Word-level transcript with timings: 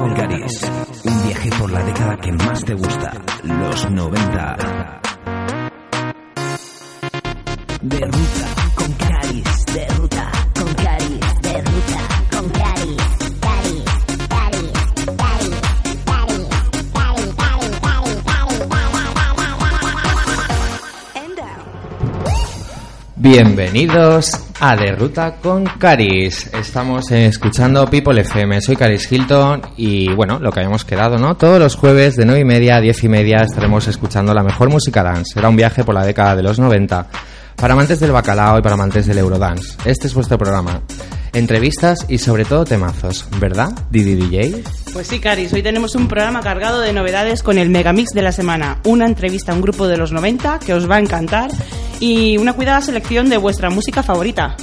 Con 0.00 0.14
Caris. 0.14 0.62
Un 1.04 1.26
viaje 1.26 1.50
por 1.58 1.70
la 1.70 1.84
década 1.84 2.16
que 2.16 2.32
más 2.32 2.64
te 2.64 2.72
gusta, 2.72 3.12
los 3.44 3.90
90. 3.90 5.00
De 7.82 8.00
Ruta 8.06 8.46
con 8.76 8.92
Caris, 8.94 9.66
de 9.66 9.86
Ruta 9.88 10.32
con 10.58 10.74
Caris, 10.74 11.20
de 11.42 11.52
Ruta 11.52 12.00
con. 12.30 12.48
Caris, 12.48 12.96
Caris, 13.42 13.84
Caris, 14.30 14.72
Caris, 14.88 15.10
Caris, 21.10 21.50
Bienvenidos 23.16 24.49
a 24.60 24.76
De 24.76 24.92
Ruta 24.92 25.36
con 25.42 25.64
Caris. 25.64 26.50
Estamos 26.52 27.10
escuchando 27.10 27.86
People 27.86 28.20
FM. 28.20 28.60
Soy 28.60 28.76
Caris 28.76 29.10
Hilton 29.10 29.62
y 29.76 30.12
bueno, 30.12 30.38
lo 30.38 30.52
que 30.52 30.60
habíamos 30.60 30.84
quedado, 30.84 31.16
¿no? 31.18 31.34
Todos 31.36 31.58
los 31.58 31.76
jueves 31.76 32.16
de 32.16 32.26
9 32.26 32.40
y 32.40 32.44
media 32.44 32.76
a 32.76 32.80
10 32.80 33.04
y 33.04 33.08
media 33.08 33.38
estaremos 33.38 33.88
escuchando 33.88 34.34
la 34.34 34.42
mejor 34.42 34.68
música 34.68 35.02
dance. 35.02 35.32
Será 35.32 35.48
un 35.48 35.56
viaje 35.56 35.82
por 35.82 35.94
la 35.94 36.04
década 36.04 36.36
de 36.36 36.42
los 36.42 36.58
90 36.58 37.06
para 37.56 37.72
amantes 37.72 38.00
del 38.00 38.12
bacalao 38.12 38.58
y 38.58 38.62
para 38.62 38.74
amantes 38.74 39.06
del 39.06 39.18
Eurodance. 39.18 39.76
Este 39.84 40.06
es 40.06 40.14
vuestro 40.14 40.36
programa. 40.36 40.82
Entrevistas 41.32 42.06
y 42.08 42.18
sobre 42.18 42.44
todo 42.44 42.64
temazos, 42.64 43.26
¿verdad, 43.38 43.70
Didi 43.90 44.16
DJ? 44.16 44.62
Pues 44.92 45.06
sí, 45.06 45.20
Caris, 45.20 45.52
hoy 45.52 45.62
tenemos 45.62 45.94
un 45.94 46.08
programa 46.08 46.40
cargado 46.40 46.80
de 46.80 46.92
novedades 46.92 47.42
con 47.42 47.58
el 47.58 47.70
Megamix 47.70 48.10
de 48.12 48.22
la 48.22 48.32
semana, 48.32 48.80
una 48.84 49.06
entrevista 49.06 49.52
a 49.52 49.54
un 49.54 49.60
grupo 49.60 49.86
de 49.86 49.96
los 49.96 50.10
90 50.10 50.58
que 50.58 50.74
os 50.74 50.90
va 50.90 50.96
a 50.96 51.00
encantar 51.00 51.50
y 52.00 52.36
una 52.36 52.54
cuidada 52.54 52.80
selección 52.80 53.28
de 53.28 53.36
vuestra 53.36 53.70
música 53.70 54.02
favorita. 54.02 54.56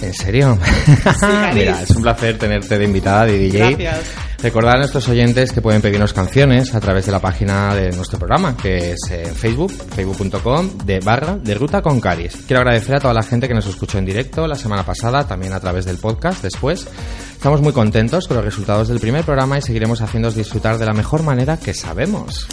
¿En 0.00 0.14
serio? 0.14 0.58
Mira, 1.54 1.82
es 1.82 1.90
un 1.90 2.02
placer 2.02 2.38
tenerte 2.38 2.78
de 2.78 2.84
invitada, 2.84 3.26
Didi 3.26 3.50
DJ. 3.50 3.58
Gracias. 3.58 4.25
Recordar 4.46 4.76
a 4.76 4.78
nuestros 4.78 5.08
oyentes 5.08 5.50
que 5.50 5.60
pueden 5.60 5.82
pedirnos 5.82 6.12
canciones 6.12 6.72
a 6.72 6.78
través 6.78 7.04
de 7.04 7.10
la 7.10 7.18
página 7.18 7.74
de 7.74 7.90
nuestro 7.90 8.16
programa, 8.16 8.56
que 8.56 8.92
es 8.92 9.00
en 9.10 9.34
Facebook, 9.34 9.72
facebook.com, 9.72 10.78
de 10.84 11.00
barra 11.00 11.36
de 11.36 11.52
Ruta 11.54 11.82
con 11.82 12.00
Caris. 12.00 12.44
Quiero 12.46 12.60
agradecer 12.60 12.94
a 12.94 13.00
toda 13.00 13.12
la 13.12 13.24
gente 13.24 13.48
que 13.48 13.54
nos 13.54 13.66
escuchó 13.66 13.98
en 13.98 14.04
directo 14.04 14.46
la 14.46 14.54
semana 14.54 14.84
pasada, 14.84 15.26
también 15.26 15.52
a 15.52 15.58
través 15.58 15.84
del 15.84 15.98
podcast 15.98 16.44
después. 16.44 16.86
Estamos 17.32 17.60
muy 17.60 17.72
contentos 17.72 18.28
con 18.28 18.36
los 18.36 18.44
resultados 18.44 18.86
del 18.86 19.00
primer 19.00 19.24
programa 19.24 19.58
y 19.58 19.62
seguiremos 19.62 20.00
haciéndoos 20.00 20.36
disfrutar 20.36 20.78
de 20.78 20.86
la 20.86 20.92
mejor 20.92 21.24
manera 21.24 21.56
que 21.56 21.74
sabemos. 21.74 22.46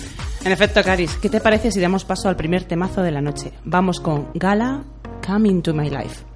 En 0.43 0.51
efecto, 0.51 0.81
Caris, 0.83 1.15
¿qué 1.21 1.29
te 1.29 1.41
parece 1.41 1.71
si 1.71 1.79
damos 1.79 2.05
paso 2.05 2.27
al 2.27 2.35
primer 2.35 2.63
temazo 2.63 3.03
de 3.03 3.11
la 3.11 3.21
noche? 3.21 3.53
Vamos 3.65 3.99
con 3.99 4.29
Gala, 4.33 4.83
Come 5.23 5.47
Into 5.47 5.75
My 5.75 5.91
Life. 5.91 6.32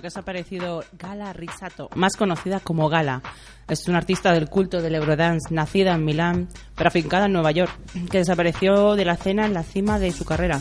Bueno, 0.00 0.02
¿qué 0.02 0.08
os 0.08 0.16
ha 0.16 0.22
parecido 0.22 0.82
Gala 0.98 1.30
Risato, 1.34 1.90
más 1.94 2.16
conocida 2.16 2.60
como 2.60 2.88
Gala? 2.88 3.20
Es 3.68 3.86
una 3.86 3.98
artista 3.98 4.32
del 4.32 4.48
culto 4.48 4.80
del 4.80 4.94
Eurodance, 4.94 5.52
nacida 5.52 5.94
en 5.94 6.06
Milán, 6.06 6.48
pero 6.74 6.88
afincada 6.88 7.26
en 7.26 7.34
Nueva 7.34 7.50
York, 7.50 7.70
que 8.10 8.16
desapareció 8.16 8.94
de 8.94 9.04
la 9.04 9.12
escena 9.12 9.44
en 9.44 9.52
la 9.52 9.62
cima 9.62 9.98
de 9.98 10.10
su 10.12 10.24
carrera. 10.24 10.58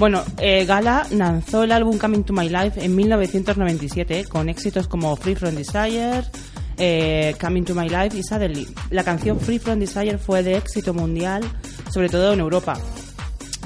Bueno, 0.00 0.24
eh, 0.38 0.64
Gala 0.64 1.06
lanzó 1.12 1.62
el 1.62 1.70
álbum 1.70 1.98
Coming 1.98 2.24
to 2.24 2.32
My 2.32 2.48
Life 2.48 2.84
en 2.84 2.96
1997, 2.96 4.24
con 4.24 4.48
éxitos 4.48 4.88
como 4.88 5.14
Free 5.14 5.36
From 5.36 5.54
Desire, 5.54 6.24
eh, 6.76 7.36
Coming 7.40 7.62
to 7.62 7.76
My 7.76 7.88
Life 7.88 8.18
y 8.18 8.24
Suddenly. 8.24 8.66
La 8.90 9.04
canción 9.04 9.38
Free 9.38 9.60
From 9.60 9.78
Desire 9.78 10.18
fue 10.18 10.42
de 10.42 10.56
éxito 10.56 10.92
mundial, 10.92 11.44
sobre 11.92 12.08
todo 12.08 12.32
en 12.32 12.40
Europa 12.40 12.76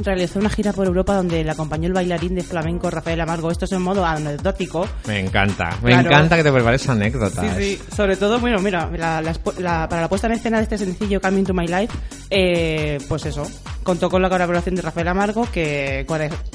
realizó 0.02 0.38
una 0.38 0.50
gira 0.50 0.72
por 0.72 0.86
Europa 0.86 1.14
donde 1.14 1.42
le 1.44 1.50
acompañó 1.50 1.86
el 1.86 1.92
bailarín 1.92 2.34
de 2.34 2.42
flamenco 2.42 2.90
Rafael 2.90 3.20
Amargo. 3.20 3.50
Esto 3.50 3.64
es 3.64 3.72
en 3.72 3.82
modo 3.82 4.04
anecdótico. 4.04 4.86
Me 5.06 5.20
encanta, 5.20 5.76
me 5.82 5.90
Claro. 5.90 6.08
encanta 6.08 6.36
que 6.36 6.42
te 6.44 6.52
prepares 6.52 6.88
anécdotas. 6.88 7.56
Sí, 7.56 7.76
sí. 7.76 7.82
Sobre 7.94 8.16
todo, 8.16 8.38
bueno, 8.40 8.58
mira, 8.60 8.90
la- 8.96 9.20
la- 9.20 9.34
la- 9.58 9.88
para 9.88 10.02
la 10.02 10.08
puesta 10.08 10.26
en 10.26 10.34
escena 10.34 10.58
de 10.58 10.64
este 10.64 10.78
sencillo 10.78 11.20
Coming 11.20 11.44
to 11.44 11.54
My 11.54 11.66
Life, 11.66 11.94
eh, 12.30 12.98
pues 13.08 13.26
eso, 13.26 13.46
contó 13.82 14.08
con 14.10 14.22
la 14.22 14.28
colaboración 14.28 14.74
de 14.74 14.82
Rafael 14.82 15.08
Amargo, 15.08 15.46
que 15.52 16.06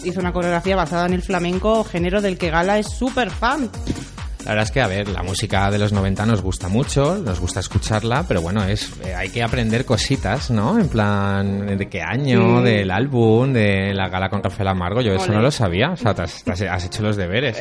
hizo 0.04 0.19
una 0.19 0.31
coreografía 0.34 0.75
basada 0.75 1.06
en 1.07 1.13
el 1.13 1.22
flamenco, 1.22 1.84
género 1.84 2.22
del 2.22 2.38
que 2.38 2.50
Gala 2.50 2.80
es 2.80 2.88
súper 2.90 3.30
fan. 3.31 3.69
La 4.45 4.51
verdad 4.51 4.63
es 4.66 4.72
que, 4.72 4.81
a 4.81 4.88
ver, 4.88 5.07
la 5.07 5.24
música 5.24 5.72
de 5.72 5.80
los 5.80 5.94
90 5.94 6.25
nos 6.25 6.42
gusta 6.42 6.68
mucho, 6.68 7.18
nos 7.18 7.40
gusta 7.40 7.62
escucharla, 7.62 8.25
pero 8.28 8.42
bueno, 8.42 8.63
es 8.66 8.92
eh, 9.04 9.16
hay 9.16 9.30
que 9.30 9.42
aprender 9.42 9.86
cositas, 9.86 10.51
¿no? 10.51 10.78
En 10.78 10.90
plan, 10.90 11.78
¿de 11.78 11.88
qué 11.88 12.01
año? 12.01 12.62
Del 12.62 12.92
álbum, 12.92 13.54
de 13.54 13.94
la 13.94 14.10
gala 14.10 14.30
con 14.30 14.44
Rafael 14.44 14.68
Amargo, 14.68 15.01
yo 15.01 15.13
eso 15.13 15.28
no 15.31 15.42
lo 15.42 15.51
sabía, 15.51 15.92
o 15.92 15.95
sea, 15.98 16.13
te 16.13 16.24
has, 16.24 16.44
te 16.44 16.51
has- 16.51 16.62
has 16.62 16.86
hecho 16.86 17.04
los 17.04 17.16
deberes. 17.16 17.57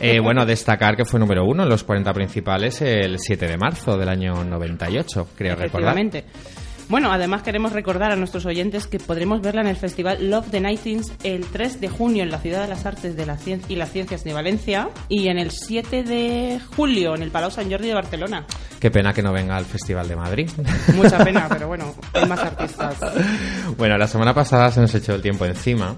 Eh, 0.00 0.20
bueno, 0.20 0.46
destacar 0.46 0.96
que 0.96 1.04
fue 1.04 1.18
número 1.18 1.44
uno 1.44 1.64
en 1.64 1.68
los 1.68 1.82
40 1.82 2.12
principales 2.12 2.80
el 2.82 3.18
7 3.18 3.46
de 3.48 3.56
marzo 3.56 3.96
del 3.98 4.08
año 4.08 4.44
98, 4.44 5.28
creo 5.36 5.56
recordar. 5.56 5.94
Bueno, 6.88 7.10
además 7.12 7.42
queremos 7.42 7.72
recordar 7.72 8.12
a 8.12 8.16
nuestros 8.16 8.46
oyentes 8.46 8.86
que 8.86 9.00
podremos 9.00 9.40
verla 9.40 9.60
en 9.60 9.66
el 9.66 9.76
festival 9.76 10.30
Love 10.30 10.50
the 10.52 10.60
Nightings 10.60 11.12
el 11.24 11.44
3 11.44 11.80
de 11.80 11.88
junio 11.88 12.22
en 12.22 12.30
la 12.30 12.38
Ciudad 12.38 12.62
de 12.62 12.68
las 12.68 12.86
Artes 12.86 13.16
de 13.16 13.26
la 13.26 13.36
Cien- 13.36 13.60
y 13.68 13.74
las 13.74 13.90
Ciencias 13.90 14.22
de 14.22 14.32
Valencia 14.32 14.88
y 15.08 15.26
en 15.26 15.38
el 15.38 15.50
7 15.50 16.04
de 16.04 16.60
julio 16.76 17.16
en 17.16 17.22
el 17.22 17.30
Palau 17.32 17.50
Sant 17.50 17.68
Jordi 17.70 17.88
de 17.88 17.94
Barcelona. 17.94 18.46
Qué 18.78 18.92
pena 18.92 19.12
que 19.12 19.20
no 19.22 19.32
venga 19.32 19.56
al 19.56 19.64
Festival 19.64 20.06
de 20.06 20.14
Madrid. 20.14 20.48
Mucha 20.94 21.18
pena, 21.24 21.46
pero 21.52 21.66
bueno, 21.66 21.92
hay 22.12 22.24
más 22.26 22.38
artistas. 22.38 22.96
Bueno, 23.76 23.98
la 23.98 24.06
semana 24.06 24.32
pasada 24.32 24.70
se 24.70 24.80
nos 24.80 24.94
echó 24.94 25.14
el 25.16 25.22
tiempo 25.22 25.44
encima 25.44 25.96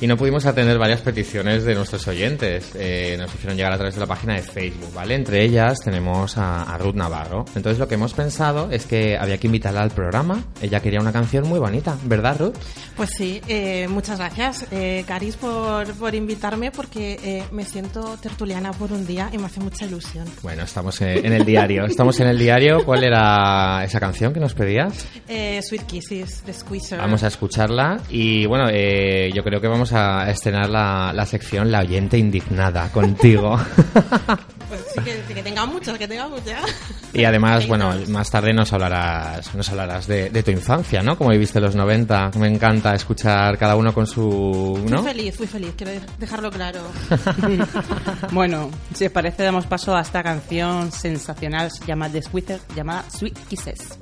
y 0.00 0.06
no 0.06 0.16
pudimos 0.16 0.46
atender 0.46 0.78
varias 0.78 1.00
peticiones 1.00 1.64
de 1.64 1.74
nuestros 1.74 2.06
oyentes. 2.08 2.72
Eh, 2.74 3.16
nos 3.18 3.34
hicieron 3.34 3.56
llegar 3.56 3.72
a 3.72 3.76
través 3.76 3.94
de 3.94 4.00
la 4.00 4.06
página 4.06 4.34
de 4.34 4.42
Facebook, 4.42 4.92
¿vale? 4.94 5.14
Entre 5.14 5.42
ellas 5.42 5.78
tenemos 5.80 6.36
a, 6.36 6.62
a 6.62 6.78
Ruth 6.78 6.94
Navarro. 6.94 7.44
Entonces 7.54 7.78
lo 7.78 7.88
que 7.88 7.94
hemos 7.94 8.12
pensado 8.12 8.70
es 8.70 8.86
que 8.86 9.16
había 9.16 9.38
que 9.38 9.46
invitarla 9.46 9.82
al 9.82 9.90
programa. 9.90 10.44
Ella 10.60 10.80
quería 10.80 11.00
una 11.00 11.12
canción 11.12 11.48
muy 11.48 11.58
bonita, 11.58 11.96
¿verdad, 12.04 12.38
Ruth? 12.38 12.54
Pues 12.96 13.10
sí, 13.16 13.40
eh, 13.48 13.88
muchas 13.88 14.18
gracias, 14.18 14.66
eh, 14.70 15.04
Caris, 15.06 15.36
por, 15.36 15.86
por 15.94 16.14
invitarme 16.14 16.70
porque 16.70 17.18
eh, 17.22 17.44
me 17.52 17.64
siento 17.64 18.16
tertuliana 18.20 18.72
por 18.72 18.92
un 18.92 19.06
día 19.06 19.30
y 19.32 19.38
me 19.38 19.46
hace 19.46 19.60
mucha 19.60 19.84
ilusión. 19.86 20.26
Bueno, 20.42 20.62
estamos 20.62 21.00
eh, 21.02 21.20
en 21.24 21.32
el 21.32 21.44
diario. 21.44 21.84
Estamos 21.84 22.18
en 22.20 22.28
el 22.28 22.38
diario. 22.38 22.84
¿Cuál 22.84 23.04
era 23.04 23.84
esa 23.84 24.00
canción 24.00 24.32
que 24.32 24.40
nos 24.40 24.54
pedías? 24.54 25.06
Eh, 25.28 25.60
Sweet 25.62 25.82
Kisses, 25.86 26.44
de 26.44 26.52
Squeezer. 26.52 26.98
Vamos 26.98 27.22
a 27.22 27.28
escucharla 27.28 28.00
y 28.08 28.46
bueno, 28.46 28.70
yo 28.70 29.42
creo 29.42 29.60
que 29.60 29.68
vamos 29.68 29.85
a 29.92 30.30
estrenar 30.30 30.68
la, 30.68 31.12
la 31.14 31.26
sección 31.26 31.70
La 31.70 31.80
oyente 31.80 32.18
indignada 32.18 32.90
contigo. 32.90 33.58
Pues 34.68 34.80
sí, 34.92 35.00
que, 35.00 35.34
que 35.34 35.42
tenga 35.44 35.64
muchas, 35.64 35.96
que 35.96 36.08
tenga 36.08 36.26
muchas. 36.26 36.64
y 37.12 37.24
además, 37.24 37.68
bueno, 37.68 37.94
más 38.08 38.28
tarde 38.30 38.52
nos 38.52 38.72
hablarás, 38.72 39.54
nos 39.54 39.68
hablarás 39.70 40.08
de, 40.08 40.28
de 40.30 40.42
tu 40.42 40.50
infancia, 40.50 41.02
¿no? 41.02 41.16
Como 41.16 41.30
viviste 41.30 41.60
los 41.60 41.76
90. 41.76 42.32
Me 42.36 42.48
encanta 42.48 42.92
escuchar 42.94 43.56
cada 43.58 43.76
uno 43.76 43.94
con 43.94 44.08
su... 44.08 44.84
¿no? 44.90 45.02
Fui 45.02 45.12
feliz, 45.12 45.36
fui 45.36 45.46
feliz, 45.46 45.72
quiero 45.76 45.92
dejarlo 46.18 46.50
claro. 46.50 46.80
Bueno, 48.32 48.70
si 48.92 49.06
os 49.06 49.12
parece, 49.12 49.44
damos 49.44 49.66
paso 49.66 49.94
a 49.94 50.00
esta 50.00 50.22
canción 50.22 50.90
sensacional 50.90 51.70
llamada 51.86 52.20
The 52.20 52.60
llamada 52.74 53.04
Sweet 53.08 53.38
Kisses. 53.48 53.98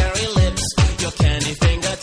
cherry 0.00 0.26
lips, 0.40 0.64
your 1.02 1.10
candy 1.12 1.54
finger 1.54 1.94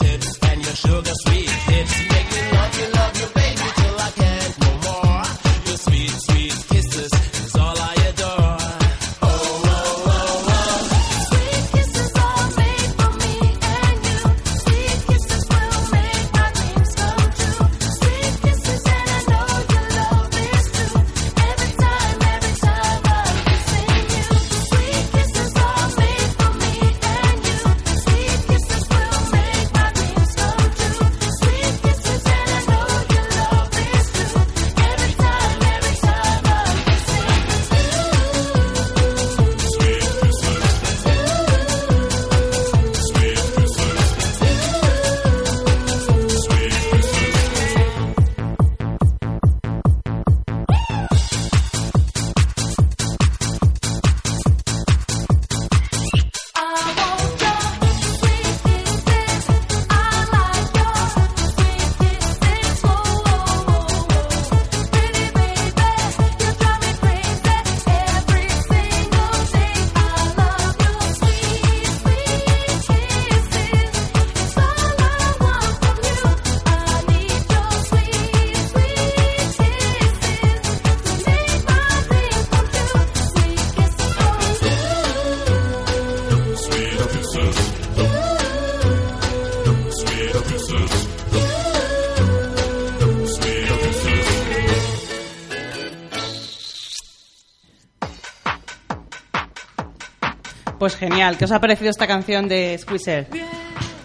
Pues 100.88 100.96
genial. 100.96 101.38
¿Qué 101.38 101.44
os 101.44 101.52
ha 101.52 101.60
parecido 101.60 101.90
esta 101.90 102.08
canción 102.08 102.48
de 102.48 102.78
Squeezer? 102.78 103.28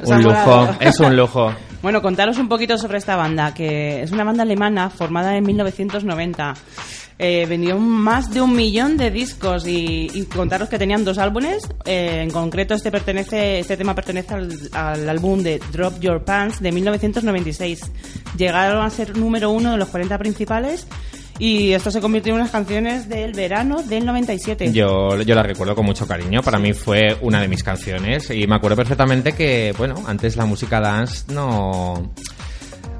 ¿Os 0.02 0.10
ha 0.10 0.16
Un 0.16 0.24
lujo, 0.24 0.68
es 0.80 0.98
un 0.98 1.16
lujo. 1.16 1.54
Bueno, 1.80 2.00
contaros 2.02 2.38
un 2.38 2.48
poquito 2.48 2.78
sobre 2.78 2.98
esta 2.98 3.16
banda, 3.16 3.54
que 3.54 4.02
es 4.02 4.12
una 4.12 4.22
banda 4.22 4.42
alemana 4.42 4.88
formada 4.88 5.36
en 5.36 5.44
1990. 5.44 6.54
Eh, 7.18 7.46
vendió 7.48 7.76
más 7.78 8.32
de 8.32 8.40
un 8.40 8.54
millón 8.54 8.96
de 8.96 9.10
discos 9.10 9.66
y, 9.66 10.08
y 10.12 10.24
contaros 10.26 10.68
que 10.68 10.78
tenían 10.78 11.04
dos 11.04 11.18
álbumes. 11.18 11.68
Eh, 11.84 12.20
en 12.22 12.30
concreto, 12.30 12.74
este 12.74 12.90
pertenece, 12.92 13.60
este 13.60 13.76
tema 13.76 13.96
pertenece 13.96 14.34
al, 14.34 14.50
al 14.72 15.08
álbum 15.08 15.40
de 15.42 15.60
Drop 15.72 16.00
Your 16.00 16.24
Pants 16.24 16.60
de 16.60 16.70
1996. 16.70 17.90
Llegaron 18.36 18.84
a 18.84 18.90
ser 18.90 19.16
número 19.16 19.50
uno 19.50 19.72
de 19.72 19.76
los 19.76 19.88
40 19.88 20.18
principales 20.18 20.86
y 21.44 21.72
esto 21.72 21.90
se 21.90 22.00
convirtió 22.00 22.32
en 22.34 22.40
unas 22.40 22.50
canciones 22.52 23.08
del 23.08 23.32
verano 23.32 23.82
del 23.82 24.06
97. 24.06 24.72
Yo, 24.72 25.20
yo 25.22 25.34
la 25.34 25.42
recuerdo 25.42 25.74
con 25.74 25.84
mucho 25.84 26.06
cariño. 26.06 26.40
Para 26.42 26.58
mí 26.58 26.72
fue 26.72 27.16
una 27.20 27.40
de 27.40 27.48
mis 27.48 27.62
canciones. 27.64 28.30
Y 28.30 28.46
me 28.46 28.54
acuerdo 28.54 28.76
perfectamente 28.76 29.32
que, 29.32 29.74
bueno, 29.76 29.96
antes 30.06 30.36
la 30.36 30.44
música 30.46 30.80
dance 30.80 31.24
no. 31.32 32.12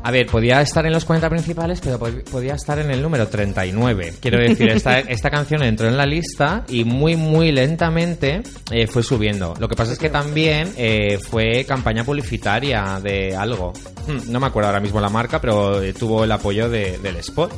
A 0.05 0.11
ver, 0.11 0.27
podía 0.27 0.61
estar 0.61 0.85
en 0.85 0.93
los 0.93 1.05
40 1.05 1.31
principales, 1.31 1.81
pero 1.81 2.01
pod- 2.01 2.25
podía 2.25 2.55
estar 2.55 2.77
en 2.81 2.91
el 2.91 3.01
número 3.01 3.29
39. 3.29 4.15
Quiero 4.21 4.39
decir, 4.41 4.69
esta, 4.71 4.99
esta 5.09 5.31
canción 5.31 5.63
entró 5.63 5.87
en 5.87 5.97
la 5.97 6.05
lista 6.07 6.65
y 6.69 6.83
muy, 6.83 7.15
muy 7.15 7.53
lentamente 7.53 8.43
eh, 8.73 8.89
fue 8.89 9.05
subiendo. 9.05 9.55
Lo 9.61 9.69
que 9.69 9.77
pasa 9.77 9.93
es 9.93 10.01
que 10.01 10.11
también 10.11 10.73
eh, 10.77 11.19
fue 11.21 11.65
campaña 11.65 12.03
publicitaria 12.03 12.99
de 13.01 13.37
algo. 13.37 13.73
Hmm, 14.09 14.33
No 14.33 14.41
me 14.41 14.49
acuerdo 14.49 14.67
ahora 14.71 14.81
mismo 14.81 15.01
la 15.01 15.09
marca, 15.09 15.41
pero 15.41 15.81
eh, 15.81 15.93
tuvo 15.93 16.25
el 16.25 16.33
apoyo 16.33 16.69
de- 16.69 16.99
del 16.99 17.17
spot. 17.19 17.53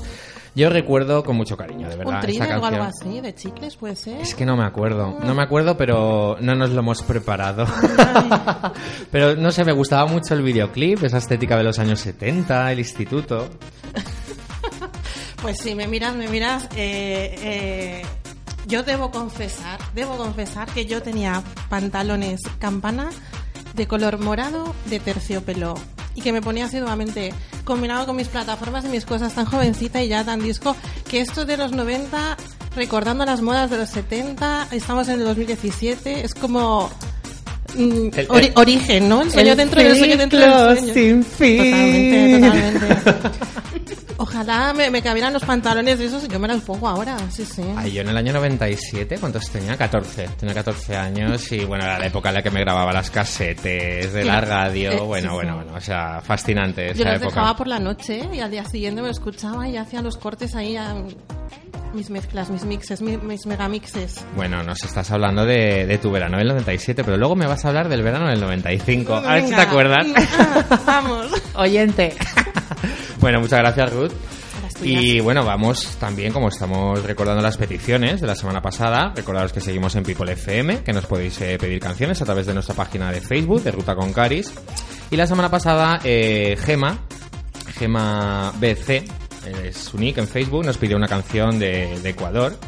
Yo 0.55 0.71
recuerdo 0.71 1.25
con 1.25 1.37
mucho 1.37 1.57
cariño, 1.57 1.89
de 1.89 1.97
verdad, 1.97 2.07
Un 2.07 2.15
esta 2.15 2.27
thriller 2.27 2.43
o 2.59 2.61
canción. 2.61 2.75
algo 2.75 2.85
así, 2.85 3.21
de 3.21 3.35
chicles, 3.35 3.77
puede 3.77 3.97
ser. 3.97 4.21
Es 4.21 4.35
que 4.37 4.47
no 4.47 4.57
me 4.57 4.65
acuerdo, 4.65 5.19
no 5.25 5.35
me 5.35 5.43
acuerdo, 5.43 5.77
pero 5.77 6.37
no 6.41 6.55
nos 6.55 6.71
lo 6.71 6.79
hemos 6.81 7.03
preparado. 7.03 7.67
pero 9.11 9.35
no 9.35 9.51
sé, 9.51 9.65
me 9.65 9.73
gustaba 9.73 10.07
mucho 10.07 10.35
el 10.35 10.43
videoclip, 10.43 11.03
esa 11.03 11.19
estética 11.19 11.57
de 11.57 11.65
los 11.65 11.79
años 11.79 12.01
70, 12.01 12.71
el 12.73 12.79
instituto. 12.79 13.49
Pues 15.43 15.59
sí, 15.59 15.75
me 15.75 15.87
miras, 15.87 16.17
me 16.17 16.27
miras. 16.29 16.65
eh, 16.75 17.37
eh, 17.43 18.03
yo 18.67 18.83
debo 18.83 19.11
confesar, 19.11 19.79
debo 19.95 20.17
confesar 20.17 20.67
que 20.71 20.87
yo 20.87 21.03
tenía 21.03 21.43
pantalones 21.69 22.41
campana 22.59 23.11
de 23.75 23.87
color 23.87 24.19
morado 24.19 24.75
de 24.87 25.01
terciopelo 25.01 25.75
y 26.15 26.21
que 26.21 26.33
me 26.33 26.41
ponía 26.43 26.67
asiduamente 26.67 27.33
combinado 27.65 28.07
con 28.07 28.17
mis 28.17 28.29
plataformas 28.29 28.85
y 28.85 28.89
mis 28.89 29.05
cosas 29.05 29.35
tan 29.35 29.45
jovencita 29.47 30.03
y 30.03 30.09
ya 30.09 30.25
tan 30.25 30.41
disco 30.41 30.77
que 31.11 31.21
esto 31.21 31.45
de 31.45 31.57
los 31.57 31.73
90 31.73 32.37
recordando 32.77 33.25
las 33.25 33.41
modas 33.43 33.71
de 33.71 33.79
los 33.79 33.89
70 33.91 34.69
estamos 34.71 35.09
en 35.09 35.21
el 35.21 35.25
2017 35.27 36.25
es 36.25 36.35
como 36.35 36.89
mm, 37.77 38.09
El- 38.17 38.29
ori- 38.29 38.47
el- 38.47 38.53
origen 38.57 39.09
¿no? 39.09 39.23
el 39.23 39.31
sueño 39.33 39.53
el 39.53 39.57
dentro 39.59 39.83
del 39.83 39.99
sueño 39.99 40.17
dentro 40.17 40.39
del 40.39 40.79
sueño 40.79 40.95
sin 40.95 41.25
fin. 41.25 41.57
totalmente 41.59 42.95
totalmente 42.95 44.04
Ojalá 44.17 44.73
me, 44.73 44.91
me 44.91 45.03
cabieran 45.03 45.33
los 45.33 45.45
pantalones 45.45 45.99
de 45.99 46.07
esos 46.07 46.25
y 46.25 46.29
yo 46.29 46.39
me 46.39 46.47
los 46.47 46.63
pongo 46.63 46.89
ahora, 46.89 47.17
sí, 47.31 47.45
sí. 47.45 47.63
Ay, 47.77 47.93
yo 47.93 48.03
en 48.03 48.09
el 48.09 48.17
año 48.17 48.33
97, 48.33 49.17
¿cuántos 49.19 49.51
tenía? 49.51 49.77
14. 49.77 50.29
Tenía 50.39 50.55
14 50.55 50.97
años 50.97 51.51
y 51.53 51.65
bueno, 51.65 51.85
era 51.85 51.99
la 51.99 52.07
época 52.07 52.29
en 52.29 52.37
la 52.37 52.43
que 52.43 52.51
me 52.51 52.61
grababa 52.61 52.93
las 52.93 53.11
casetes 53.11 54.13
de 54.13 54.25
la 54.25 54.41
radio. 54.41 54.93
Eh, 54.93 55.01
bueno, 55.01 55.31
sí, 55.31 55.35
bueno, 55.35 55.57
bueno, 55.57 55.73
o 55.75 55.81
sea, 55.81 56.21
fascinante 56.21 56.87
Yo 56.95 57.03
esa 57.03 57.05
los 57.05 57.23
época. 57.23 57.27
dejaba 57.35 57.57
por 57.57 57.67
la 57.67 57.79
noche 57.81 58.29
y 58.33 58.39
al 58.41 58.51
día 58.51 58.65
siguiente 58.65 59.01
me 59.03 59.09
lo 59.09 59.13
escuchaba 59.13 59.69
y 59.69 59.77
hacía 59.77 60.01
los 60.01 60.17
cortes 60.17 60.55
ahí 60.55 60.77
a 60.77 60.95
mis 61.93 62.11
mezclas, 62.11 62.51
mis 62.51 62.65
mixes, 62.65 63.03
mi- 63.03 63.17
mis 63.19 63.47
megamixes. 63.47 64.25
Bueno, 64.37 64.63
nos 64.63 64.83
estás 64.85 65.11
hablando 65.11 65.45
de, 65.45 65.87
de 65.87 65.99
tu 65.99 66.11
verano 66.11 66.39
del 66.39 66.49
97, 66.49 67.03
pero 67.05 67.17
luego 67.17 67.35
me 67.37 67.47
vas 67.47 67.65
a 67.65 67.69
hablar 67.69 67.89
del 67.89 68.03
verano 68.03 68.29
del 68.29 68.41
95. 68.41 69.15
A 69.15 69.21
ver 69.35 69.43
si 69.43 69.51
te 69.51 69.57
Venga. 69.57 69.63
acuerdas. 69.69 70.07
Ah, 70.39 70.81
Vamos. 70.87 71.27
Oyente. 71.57 72.15
bueno, 73.21 73.41
muchas 73.41 73.59
gracias, 73.61 73.93
Ruth. 73.93 74.13
Y 74.83 75.21
bueno, 75.21 75.45
vamos 75.45 75.97
también, 75.99 76.33
como 76.33 76.49
estamos 76.49 77.03
recordando 77.05 77.43
las 77.43 77.57
peticiones 77.57 78.21
de 78.21 78.27
la 78.27 78.35
semana 78.35 78.61
pasada, 78.61 79.13
recordaros 79.15 79.53
que 79.53 79.61
seguimos 79.61 79.95
en 79.97 80.03
People 80.03 80.31
FM, 80.33 80.83
que 80.83 80.93
nos 80.93 81.07
podéis 81.07 81.41
eh, 81.41 81.57
pedir 81.59 81.81
canciones 81.81 82.21
a 82.21 82.25
través 82.25 82.47
de 82.47 82.55
nuestra 82.55 82.75
página 82.75 83.11
de 83.11 83.21
Facebook, 83.21 83.63
de 83.63 83.71
Ruta 83.71 83.95
con 83.95 84.13
Caris. 84.13 84.53
Y 85.11 85.17
la 85.17 85.27
semana 85.27 85.51
pasada, 85.51 86.01
eh, 86.05 86.57
Gema, 86.59 86.99
Gema 87.75 88.53
BC, 88.59 89.05
es 89.65 89.77
su 89.77 89.99
nick 89.99 90.19
en 90.19 90.29
Facebook, 90.29 90.65
nos 90.65 90.77
pidió 90.77 90.97
una 90.97 91.09
canción 91.09 91.59
de, 91.59 91.99
de 92.01 92.11
Ecuador. 92.11 92.59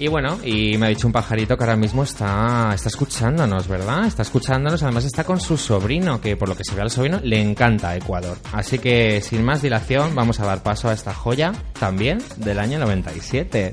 Y 0.00 0.08
bueno, 0.08 0.38
y 0.42 0.78
me 0.78 0.86
ha 0.86 0.88
dicho 0.88 1.06
un 1.06 1.12
pajarito 1.12 1.58
que 1.58 1.64
ahora 1.64 1.76
mismo 1.76 2.04
está, 2.04 2.72
está 2.74 2.88
escuchándonos, 2.88 3.68
¿verdad? 3.68 4.06
Está 4.06 4.22
escuchándonos, 4.22 4.82
además 4.82 5.04
está 5.04 5.24
con 5.24 5.38
su 5.38 5.58
sobrino, 5.58 6.22
que 6.22 6.38
por 6.38 6.48
lo 6.48 6.56
que 6.56 6.64
se 6.64 6.74
ve 6.74 6.80
al 6.80 6.90
sobrino 6.90 7.20
le 7.22 7.38
encanta 7.38 7.94
Ecuador. 7.94 8.38
Así 8.54 8.78
que 8.78 9.20
sin 9.20 9.44
más 9.44 9.60
dilación 9.60 10.14
vamos 10.14 10.40
a 10.40 10.46
dar 10.46 10.62
paso 10.62 10.88
a 10.88 10.94
esta 10.94 11.12
joya 11.12 11.52
también 11.78 12.16
del 12.38 12.60
año 12.60 12.78
97. 12.78 13.72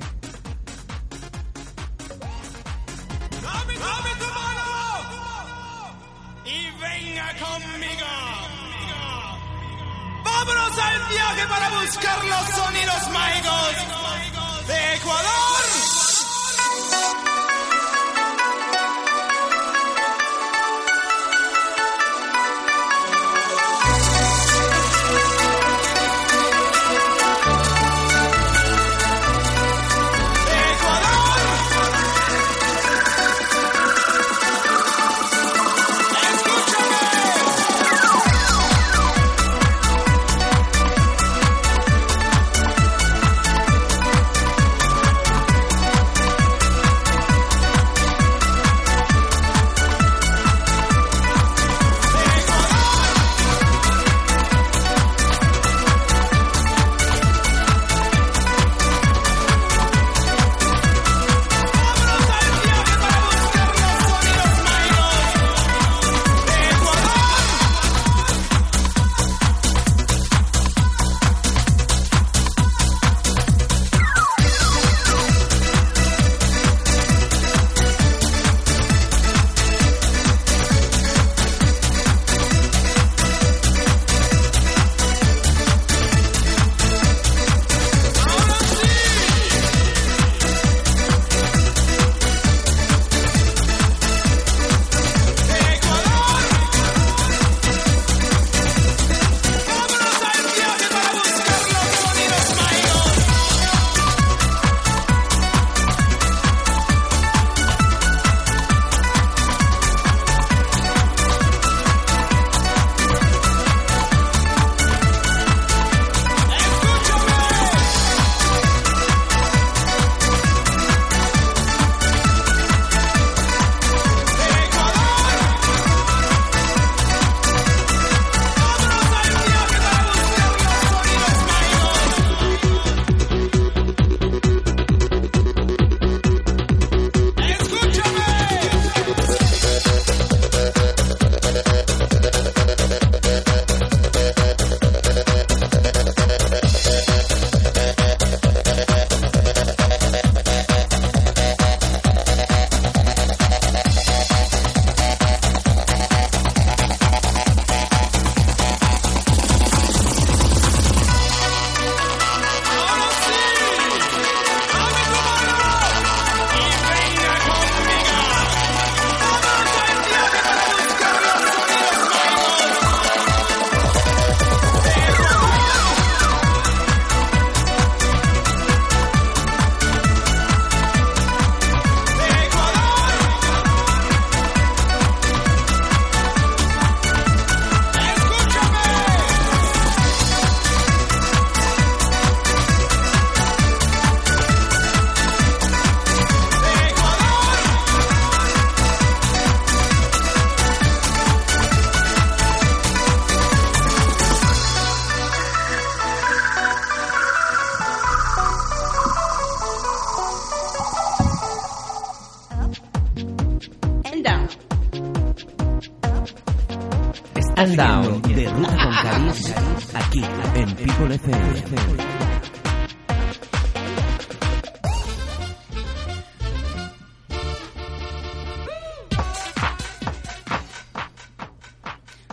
And 217.67 217.77
down. 217.77 218.21
De 218.21 218.47
Ruta 218.49 218.77
con 218.77 218.93
Caris, 218.93 219.53
aquí 219.93 220.23
en 220.56 220.75
People 220.75 221.15
FM. 221.15 221.63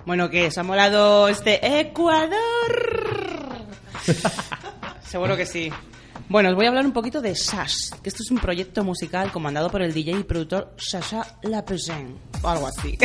Bueno, 0.06 0.28
¿qué? 0.28 0.48
¿Os 0.48 0.58
ha 0.58 0.62
molado 0.62 1.28
este 1.28 1.80
Ecuador? 1.80 2.36
Seguro 5.06 5.36
que 5.36 5.46
sí. 5.46 5.70
Bueno, 6.28 6.50
os 6.50 6.54
voy 6.56 6.66
a 6.66 6.68
hablar 6.68 6.84
un 6.84 6.92
poquito 6.92 7.20
de 7.20 7.34
Sash, 7.34 7.90
que 8.02 8.08
esto 8.08 8.22
es 8.22 8.30
un 8.30 8.38
proyecto 8.38 8.84
musical 8.84 9.30
comandado 9.32 9.70
por 9.70 9.82
el 9.82 9.92
DJ 9.92 10.20
y 10.20 10.24
productor 10.24 10.74
Sasha 10.76 11.38
Lapezen, 11.42 12.16
algo 12.48 12.66
así. 12.66 12.98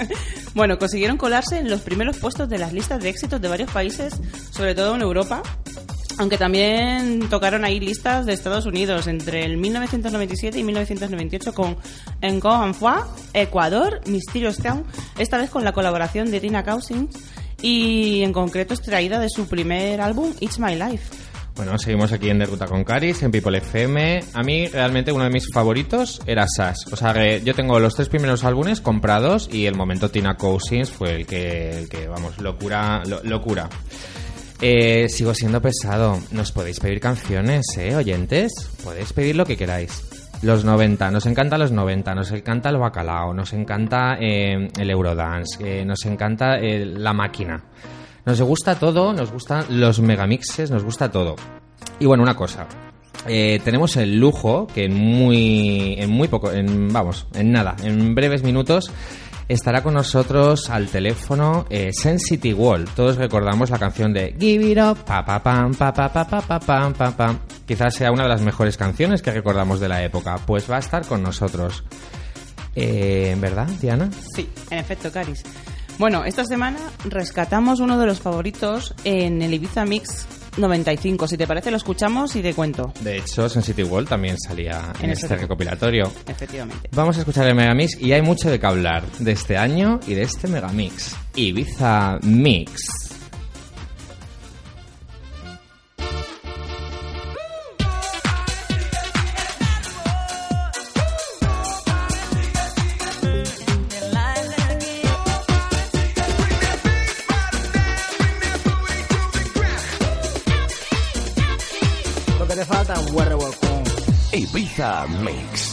bueno, 0.54 0.78
consiguieron 0.78 1.16
colarse 1.16 1.58
en 1.58 1.70
los 1.70 1.80
primeros 1.80 2.18
puestos 2.18 2.48
de 2.48 2.58
las 2.58 2.72
listas 2.72 3.02
de 3.02 3.08
éxitos 3.08 3.40
de 3.40 3.48
varios 3.48 3.70
países, 3.70 4.14
sobre 4.50 4.74
todo 4.74 4.94
en 4.94 5.02
Europa, 5.02 5.42
aunque 6.18 6.38
también 6.38 7.28
tocaron 7.28 7.64
ahí 7.64 7.80
listas 7.80 8.26
de 8.26 8.32
Estados 8.32 8.66
Unidos 8.66 9.06
entre 9.06 9.44
el 9.44 9.56
1997 9.56 10.58
y 10.58 10.64
1998 10.64 11.54
con 11.54 11.76
Encore 12.20 12.70
en 12.70 13.42
Ecuador, 13.42 14.00
Mysterious 14.06 14.58
Town, 14.58 14.84
esta 15.18 15.38
vez 15.38 15.50
con 15.50 15.64
la 15.64 15.72
colaboración 15.72 16.30
de 16.30 16.40
Tina 16.40 16.64
Cousins 16.64 17.16
y 17.62 18.22
en 18.22 18.32
concreto 18.32 18.74
extraída 18.74 19.18
de 19.20 19.28
su 19.30 19.46
primer 19.46 20.00
álbum 20.00 20.32
It's 20.40 20.58
My 20.58 20.74
Life. 20.74 21.21
Bueno, 21.54 21.78
seguimos 21.78 22.10
aquí 22.12 22.30
en 22.30 22.38
De 22.38 22.46
Ruta 22.46 22.66
con 22.66 22.82
Caris, 22.82 23.22
en 23.22 23.30
People 23.30 23.56
FM. 23.58 24.20
A 24.32 24.42
mí, 24.42 24.66
realmente, 24.68 25.12
uno 25.12 25.24
de 25.24 25.30
mis 25.30 25.46
favoritos 25.52 26.20
era 26.26 26.46
Sash. 26.48 26.86
O 26.90 26.96
sea, 26.96 27.12
que 27.12 27.42
yo 27.44 27.54
tengo 27.54 27.78
los 27.78 27.94
tres 27.94 28.08
primeros 28.08 28.42
álbumes 28.44 28.80
comprados 28.80 29.48
y 29.52 29.66
el 29.66 29.74
momento 29.74 30.10
Tina 30.10 30.36
Cousins 30.36 30.90
fue 30.90 31.14
el 31.14 31.26
que, 31.26 31.78
el 31.78 31.88
que 31.90 32.08
vamos, 32.08 32.38
locura, 32.40 33.02
lo- 33.06 33.22
locura. 33.22 33.68
Eh, 34.62 35.08
sigo 35.10 35.34
siendo 35.34 35.60
pesado. 35.60 36.18
Nos 36.30 36.52
podéis 36.52 36.80
pedir 36.80 37.00
canciones, 37.00 37.66
¿eh, 37.76 37.94
oyentes? 37.96 38.70
Podéis 38.82 39.12
pedir 39.12 39.36
lo 39.36 39.44
que 39.44 39.56
queráis. 39.56 40.02
Los 40.40 40.64
90, 40.64 41.10
nos 41.10 41.26
encanta 41.26 41.58
los 41.58 41.70
90, 41.70 42.14
nos 42.14 42.30
encanta 42.32 42.70
el 42.70 42.78
bacalao, 42.78 43.32
nos 43.34 43.52
encanta 43.52 44.16
eh, 44.20 44.68
el 44.76 44.90
Eurodance, 44.90 45.84
nos 45.84 46.04
encanta 46.06 46.56
la 46.60 47.12
máquina. 47.12 47.62
Nos 48.24 48.40
gusta 48.40 48.78
todo, 48.78 49.12
nos 49.12 49.32
gustan 49.32 49.64
los 49.80 50.00
megamixes, 50.00 50.70
nos 50.70 50.84
gusta 50.84 51.10
todo. 51.10 51.36
Y 51.98 52.06
bueno, 52.06 52.22
una 52.22 52.36
cosa. 52.36 52.66
Eh, 53.26 53.60
tenemos 53.64 53.96
el 53.96 54.18
lujo 54.18 54.66
que 54.66 54.84
en 54.84 54.94
muy, 54.94 55.94
en 55.98 56.10
muy 56.10 56.28
poco, 56.28 56.52
en, 56.52 56.92
vamos, 56.92 57.26
en 57.34 57.52
nada, 57.52 57.76
en 57.82 58.14
breves 58.14 58.42
minutos 58.42 58.90
estará 59.48 59.82
con 59.82 59.94
nosotros 59.94 60.70
al 60.70 60.88
teléfono 60.88 61.66
eh, 61.68 61.90
Sensity 61.92 62.52
Wall. 62.52 62.86
Todos 62.96 63.16
recordamos 63.16 63.70
la 63.70 63.78
canción 63.78 64.12
de 64.12 64.34
Give 64.38 64.64
It 64.64 64.78
Up, 64.78 65.04
pa 65.04 65.24
pa 65.24 65.42
pam, 65.42 65.74
pa 65.74 65.92
pa 65.92 66.08
pa 66.08 66.24
pa 66.24 66.60
pa 66.60 67.10
pa. 67.10 67.36
Quizás 67.66 67.94
sea 67.94 68.12
una 68.12 68.24
de 68.24 68.28
las 68.28 68.42
mejores 68.42 68.76
canciones 68.76 69.22
que 69.22 69.30
recordamos 69.30 69.80
de 69.80 69.88
la 69.88 70.02
época. 70.02 70.38
Pues 70.46 70.70
va 70.70 70.76
a 70.76 70.80
estar 70.80 71.06
con 71.06 71.22
nosotros. 71.22 71.84
Eh, 72.74 73.36
¿Verdad, 73.38 73.68
Diana? 73.80 74.08
Sí, 74.34 74.48
en 74.70 74.78
efecto, 74.78 75.12
Caris. 75.12 75.42
Bueno, 75.98 76.24
esta 76.24 76.44
semana 76.44 76.78
rescatamos 77.04 77.80
uno 77.80 77.98
de 77.98 78.06
los 78.06 78.20
favoritos 78.20 78.94
en 79.04 79.42
el 79.42 79.54
Ibiza 79.54 79.84
Mix 79.84 80.26
95. 80.56 81.28
Si 81.28 81.36
te 81.36 81.46
parece, 81.46 81.70
lo 81.70 81.76
escuchamos 81.76 82.34
y 82.36 82.42
te 82.42 82.54
cuento. 82.54 82.92
De 83.00 83.18
hecho, 83.18 83.48
Sensity 83.48 83.82
Wall 83.84 84.06
también 84.06 84.36
salía 84.38 84.92
en, 84.98 85.06
En 85.06 85.10
este 85.12 85.36
recopilatorio. 85.36 86.12
Efectivamente. 86.26 86.88
Vamos 86.92 87.16
a 87.16 87.20
escuchar 87.20 87.46
el 87.46 87.54
Megamix 87.54 87.98
y 88.00 88.12
hay 88.12 88.22
mucho 88.22 88.50
de 88.50 88.58
qué 88.60 88.66
hablar 88.66 89.04
de 89.18 89.32
este 89.32 89.56
año 89.56 90.00
y 90.06 90.14
de 90.14 90.22
este 90.22 90.48
Megamix. 90.48 91.16
Ibiza 91.36 92.18
Mix. 92.22 93.01
Ibiza 115.30 115.71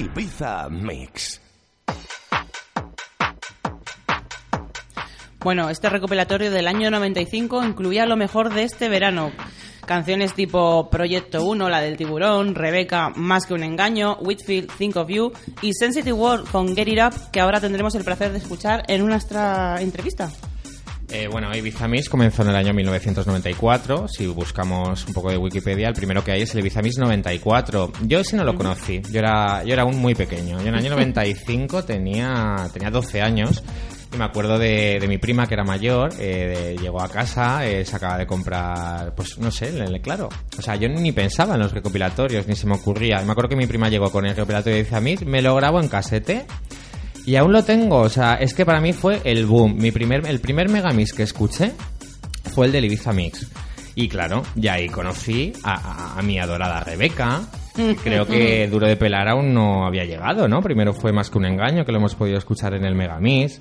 Ibiza 0.00 0.66
Mix. 0.70 1.42
Bueno, 5.40 5.68
este 5.68 5.90
recopilatorio 5.90 6.50
del 6.50 6.68
año 6.68 6.90
95 6.90 7.62
incluía 7.62 8.06
lo 8.06 8.16
mejor 8.16 8.54
de 8.54 8.62
este 8.62 8.88
verano. 8.88 9.30
Canciones 9.84 10.32
tipo 10.32 10.88
Proyecto 10.88 11.44
1, 11.44 11.68
la 11.68 11.82
del 11.82 11.98
tiburón, 11.98 12.54
Rebeca, 12.54 13.10
Más 13.14 13.44
que 13.44 13.52
un 13.52 13.62
engaño, 13.62 14.16
Whitfield, 14.22 14.70
Think 14.78 14.96
of 14.96 15.10
You 15.10 15.32
y 15.60 15.74
Sensitive 15.74 16.14
World 16.14 16.50
con 16.50 16.74
Get 16.74 16.88
It 16.88 17.00
Up, 17.02 17.30
que 17.30 17.40
ahora 17.40 17.60
tendremos 17.60 17.94
el 17.94 18.04
placer 18.04 18.32
de 18.32 18.38
escuchar 18.38 18.84
en 18.88 19.06
nuestra 19.06 19.82
entrevista. 19.82 20.30
Eh, 21.12 21.26
bueno, 21.26 21.52
Ibiza 21.54 21.88
Mix 21.88 22.08
comenzó 22.08 22.42
en 22.42 22.50
el 22.50 22.56
año 22.56 22.72
1994. 22.72 24.06
Si 24.06 24.26
buscamos 24.28 25.04
un 25.06 25.12
poco 25.12 25.30
de 25.30 25.36
Wikipedia, 25.36 25.88
el 25.88 25.94
primero 25.94 26.22
que 26.22 26.30
hay 26.30 26.42
es 26.42 26.54
el 26.54 26.60
Ibiza 26.60 26.82
Mix 26.82 26.98
94. 26.98 27.92
Yo 28.02 28.22
sí 28.22 28.36
no 28.36 28.44
lo 28.44 28.54
conocí. 28.54 29.02
Yo 29.10 29.18
era, 29.18 29.64
yo 29.64 29.72
era 29.72 29.82
aún 29.82 29.96
muy 29.96 30.14
pequeño. 30.14 30.58
Yo 30.58 30.68
en 30.68 30.68
el 30.68 30.74
año 30.76 30.90
95 30.90 31.84
tenía, 31.84 32.68
tenía 32.72 32.90
12 32.90 33.22
años. 33.22 33.64
Y 34.12 34.16
me 34.16 34.24
acuerdo 34.24 34.58
de, 34.58 34.98
de 35.00 35.08
mi 35.08 35.18
prima 35.18 35.46
que 35.46 35.54
era 35.54 35.62
mayor, 35.62 36.12
eh, 36.18 36.76
llegó 36.80 37.00
a 37.00 37.08
casa, 37.08 37.64
eh, 37.64 37.84
se 37.84 37.94
acaba 37.94 38.18
de 38.18 38.26
comprar, 38.26 39.14
pues 39.14 39.38
no 39.38 39.52
sé, 39.52 39.72
claro. 40.02 40.28
O 40.58 40.62
sea, 40.62 40.74
yo 40.74 40.88
ni 40.88 41.12
pensaba 41.12 41.54
en 41.54 41.60
los 41.60 41.72
recopilatorios, 41.72 42.48
ni 42.48 42.56
se 42.56 42.66
me 42.66 42.74
ocurría. 42.74 43.22
Me 43.22 43.30
acuerdo 43.30 43.50
que 43.50 43.56
mi 43.56 43.68
prima 43.68 43.88
llegó 43.88 44.10
con 44.10 44.26
el 44.26 44.34
recopilatorio 44.34 44.74
de 44.74 44.80
Ibiza 44.80 45.00
Mix, 45.00 45.24
me 45.24 45.42
lo 45.42 45.54
grabo 45.54 45.80
en 45.80 45.88
casete 45.88 46.44
y 47.26 47.36
aún 47.36 47.52
lo 47.52 47.62
tengo, 47.64 47.96
o 47.98 48.08
sea, 48.08 48.34
es 48.34 48.54
que 48.54 48.64
para 48.66 48.80
mí 48.80 48.92
fue 48.92 49.20
el 49.24 49.46
boom. 49.46 49.76
Mi 49.76 49.90
primer, 49.90 50.26
el 50.26 50.40
primer 50.40 50.68
Megamix 50.68 51.12
que 51.12 51.22
escuché 51.22 51.72
fue 52.54 52.66
el 52.66 52.72
del 52.72 52.84
Ibiza 52.86 53.12
Mix. 53.12 53.50
Y 53.94 54.08
claro, 54.08 54.42
ya 54.54 54.74
ahí 54.74 54.88
conocí 54.88 55.52
a, 55.64 55.74
a- 55.74 56.18
a 56.18 56.22
mi 56.22 56.38
adorada 56.38 56.80
Rebeca. 56.80 57.42
Creo 58.02 58.26
que 58.26 58.68
Duro 58.70 58.86
de 58.86 58.96
Pelar 58.96 59.28
aún 59.28 59.52
no 59.52 59.86
había 59.86 60.04
llegado, 60.04 60.48
¿no? 60.48 60.60
Primero 60.62 60.92
fue 60.92 61.12
más 61.12 61.30
que 61.30 61.38
un 61.38 61.44
engaño, 61.46 61.84
que 61.84 61.92
lo 61.92 61.98
hemos 61.98 62.14
podido 62.14 62.38
escuchar 62.38 62.74
en 62.74 62.84
el 62.84 62.94
Megamix. 62.94 63.60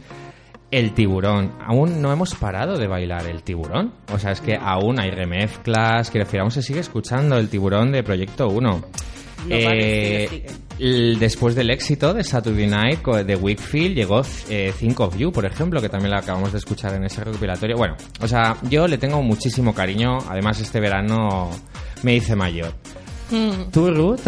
El 0.71 0.93
tiburón. 0.93 1.53
Aún 1.65 1.99
no 1.99 2.11
hemos 2.13 2.35
parado 2.35 2.77
de 2.77 2.87
bailar 2.87 3.25
el 3.25 3.41
tiburón. 3.41 3.91
O 4.13 4.19
sea, 4.19 4.31
es 4.31 4.39
que 4.39 4.55
aún 4.55 4.99
hay 4.99 5.09
remezclas. 5.09 6.11
Quiero 6.11 6.25
decir, 6.25 6.39
aún 6.41 6.51
se 6.51 6.61
sigue 6.61 6.79
escuchando 6.79 7.37
el 7.39 7.49
tiburón 7.49 7.91
de 7.91 8.03
Proyecto 8.03 8.47
1. 8.49 8.81
No 9.47 9.55
Eh, 9.55 10.45
el- 10.79 11.17
después 11.19 11.55
del 11.55 11.69
éxito 11.71 12.13
de 12.13 12.23
Saturday 12.23 12.67
Night 12.67 13.05
de 13.05 13.35
Wickfield 13.35 13.95
llegó 13.95 14.21
eh, 14.49 14.73
Think 14.77 14.99
of 14.99 15.17
You, 15.17 15.31
por 15.31 15.45
ejemplo, 15.45 15.81
que 15.81 15.89
también 15.89 16.11
la 16.11 16.19
acabamos 16.19 16.51
de 16.51 16.57
escuchar 16.59 16.93
en 16.95 17.03
ese 17.05 17.23
recopilatorio. 17.23 17.75
Bueno, 17.77 17.95
o 18.21 18.27
sea, 18.27 18.57
yo 18.69 18.87
le 18.87 18.97
tengo 18.97 19.21
muchísimo 19.21 19.73
cariño. 19.73 20.17
Además, 20.29 20.59
este 20.59 20.79
verano 20.79 21.49
me 22.03 22.15
hice 22.15 22.35
mayor. 22.35 22.73
Mm, 23.31 23.71
¿Tú, 23.71 23.91
Ruth? 23.91 24.19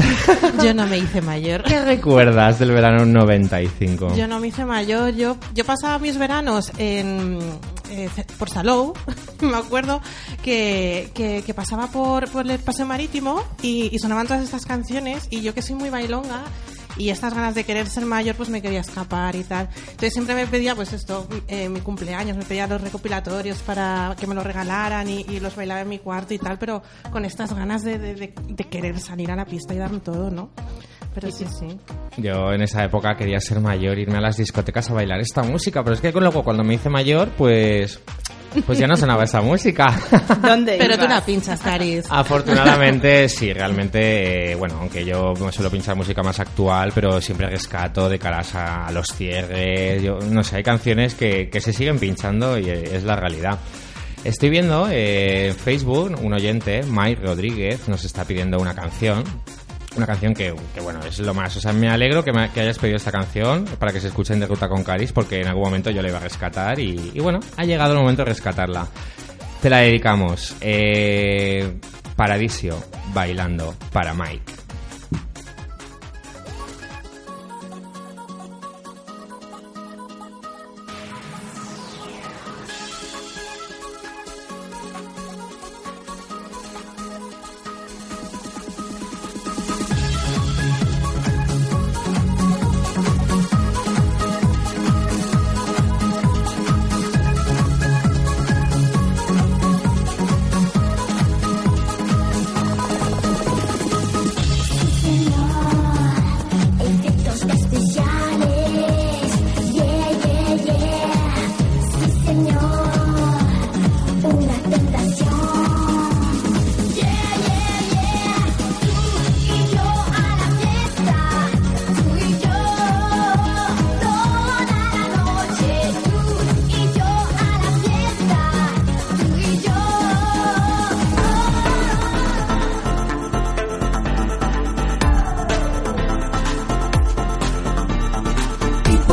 Yo 0.63 0.73
no 0.73 0.85
me 0.87 0.97
hice 0.99 1.21
mayor. 1.21 1.63
¿Qué 1.63 1.81
recuerdas 1.83 2.59
del 2.59 2.71
verano 2.71 3.05
95? 3.05 4.15
Yo 4.15 4.27
no 4.27 4.39
me 4.39 4.47
hice 4.47 4.65
mayor. 4.65 5.13
Yo, 5.15 5.37
yo 5.53 5.65
pasaba 5.65 5.97
mis 5.99 6.17
veranos 6.17 6.71
en, 6.77 7.39
eh, 7.89 8.09
por 8.37 8.49
Salou. 8.49 8.93
me 9.41 9.57
acuerdo 9.57 10.01
que, 10.43 11.09
que, 11.13 11.43
que 11.45 11.53
pasaba 11.53 11.87
por, 11.87 12.29
por 12.29 12.49
el 12.49 12.59
paseo 12.59 12.85
marítimo 12.85 13.43
y, 13.61 13.89
y 13.93 13.99
sonaban 13.99 14.27
todas 14.27 14.43
estas 14.43 14.65
canciones. 14.65 15.27
Y 15.29 15.41
yo 15.41 15.53
que 15.53 15.61
soy 15.61 15.75
muy 15.75 15.89
bailonga 15.89 16.43
y 16.97 17.10
estas 17.10 17.34
ganas 17.34 17.56
de 17.56 17.63
querer 17.63 17.88
ser 17.88 18.06
mayor, 18.06 18.36
pues 18.36 18.49
me 18.49 18.62
quería 18.62 18.82
escapar 18.82 19.36
y 19.36 19.43
tal. 19.43 19.69
Entonces 19.82 20.13
siempre 20.13 20.36
me 20.36 20.47
pedía, 20.47 20.75
pues 20.75 20.93
esto, 20.93 21.27
eh, 21.47 21.69
mi 21.69 21.80
cumpleaños, 21.82 22.38
me 22.38 22.43
pedía 22.43 22.67
los 22.67 22.82
recopilatorios 22.82 23.60
para 23.60 24.15
que 24.19 24.27
me 24.27 24.36
los 24.36 24.43
regalaran 24.45 25.08
y, 25.10 25.21
y 25.21 25.39
los 25.39 25.56
bailaba 25.56 25.82
en 25.82 25.89
mi 25.89 25.99
cuarto 25.99 26.34
y 26.34 26.38
tal, 26.39 26.58
pero 26.58 26.82
con 27.12 27.25
estas 27.25 27.54
ganas 27.54 27.84
de- 27.84 27.97
de- 27.99 28.34
de 28.47 28.63
querer 28.65 28.99
salir 28.99 29.32
a 29.32 29.36
la 29.36 29.45
pista 29.45 29.73
y 29.73 29.77
darme 29.77 29.99
todo, 29.99 30.30
¿no? 30.32 30.49
Pero 31.13 31.30
sí, 31.30 31.45
sí. 31.60 31.77
Yo 32.17 32.54
en 32.54 32.62
esa 32.62 32.86
época 32.86 33.15
quería 33.17 33.38
ser 33.41 33.60
mayor, 33.60 33.99
irme 33.99 34.17
a 34.17 34.21
las 34.21 34.38
discotecas 34.38 34.89
a 34.89 34.93
bailar 34.93 35.19
esta 35.19 35.43
música, 35.43 35.84
pero 35.84 35.93
es 35.95 35.99
que 36.01 36.10
luego 36.13 36.41
cuando 36.41 36.63
me 36.63 36.75
hice 36.75 36.88
mayor, 36.89 37.30
pues, 37.38 37.99
pues 38.65 38.77
ya 38.77 38.87
no 38.87 38.95
sonaba 38.95 39.23
esa 39.23 39.41
música. 39.41 39.85
¿Dónde 40.41 40.75
Pero 40.77 40.95
tú 40.97 41.05
ibas? 41.05 41.09
la 41.19 41.25
pinchas, 41.25 41.59
Caris. 41.59 42.05
Afortunadamente, 42.09 43.29
sí, 43.29 43.53
realmente, 43.53 44.51
eh, 44.51 44.55
bueno, 44.55 44.77
aunque 44.81 45.05
yo 45.05 45.33
suelo 45.51 45.69
pinchar 45.69 45.95
música 45.95 46.21
más 46.23 46.39
actual, 46.39 46.91
pero 46.93 47.21
siempre 47.21 47.47
rescato 47.49 48.09
de 48.09 48.19
caras 48.19 48.55
a, 48.55 48.87
a 48.87 48.91
los 48.91 49.07
cierres, 49.07 50.01
yo 50.03 50.19
no 50.19 50.43
sé, 50.43 50.57
hay 50.57 50.63
canciones 50.63 51.15
que, 51.15 51.49
que 51.49 51.61
se 51.61 51.73
siguen 51.73 51.99
pinchando 51.99 52.57
y 52.57 52.69
eh, 52.69 52.95
es 52.95 53.03
la 53.03 53.15
realidad. 53.15 53.59
Estoy 54.23 54.51
viendo 54.51 54.87
eh, 54.87 55.47
en 55.47 55.55
Facebook 55.55 56.15
un 56.21 56.33
oyente, 56.33 56.81
Mike 56.83 57.21
Rodríguez, 57.23 57.87
nos 57.87 58.05
está 58.05 58.23
pidiendo 58.23 58.59
una 58.59 58.75
canción. 58.75 59.23
Una 59.95 60.06
canción 60.06 60.34
que, 60.34 60.56
que, 60.73 60.80
bueno, 60.80 61.01
es 61.06 61.19
lo 61.19 61.34
más. 61.34 61.56
O 61.58 61.62
sea, 61.62 61.73
me 61.73 61.89
alegro 61.89 62.23
que, 62.23 62.32
que 62.54 62.62
hayas 62.62 62.80
pedido 62.80 62.97
esta 62.97 63.12
canción 63.12 63.65
para 63.77 63.91
que 63.91 63.99
se 63.99 64.08
escuchen 64.08 64.39
de 64.39 64.47
Ruta 64.47 64.69
con 64.69 64.84
Caris, 64.84 65.12
porque 65.12 65.41
en 65.41 65.47
algún 65.47 65.63
momento 65.63 65.89
yo 65.91 66.01
la 66.01 66.08
iba 66.08 66.17
a 66.17 66.21
rescatar 66.21 66.80
y, 66.80 67.12
y 67.13 67.19
bueno, 67.19 67.39
ha 67.58 67.65
llegado 67.65 67.93
el 67.93 67.99
momento 67.99 68.23
de 68.23 68.30
rescatarla. 68.30 68.88
Te 69.62 69.69
la 69.69 69.80
dedicamos. 69.80 70.56
Eh, 70.62 71.77
Paradisio, 72.15 72.77
bailando 73.13 73.75
para 73.91 74.13
Mike. 74.13 74.61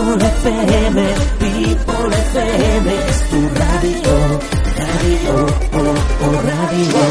People 0.08 0.24
FM, 0.26 0.96
People 1.38 2.10
FM, 2.10 2.86
es 2.88 3.18
tu 3.28 3.40
radio, 3.60 4.40
radio, 4.80 5.46
oh, 5.74 5.94
oh, 6.22 6.40
radio. 6.48 7.04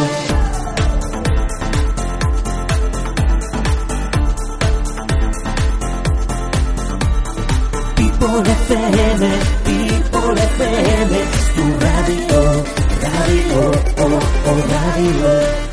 People 7.96 8.42
FM, 8.44 9.22
People 9.68 10.36
FM, 10.58 11.12
tu 11.56 11.64
radio, 11.86 12.42
radio, 13.06 13.62
oh, 13.98 14.20
oh, 14.50 14.60
radio. 14.74 15.67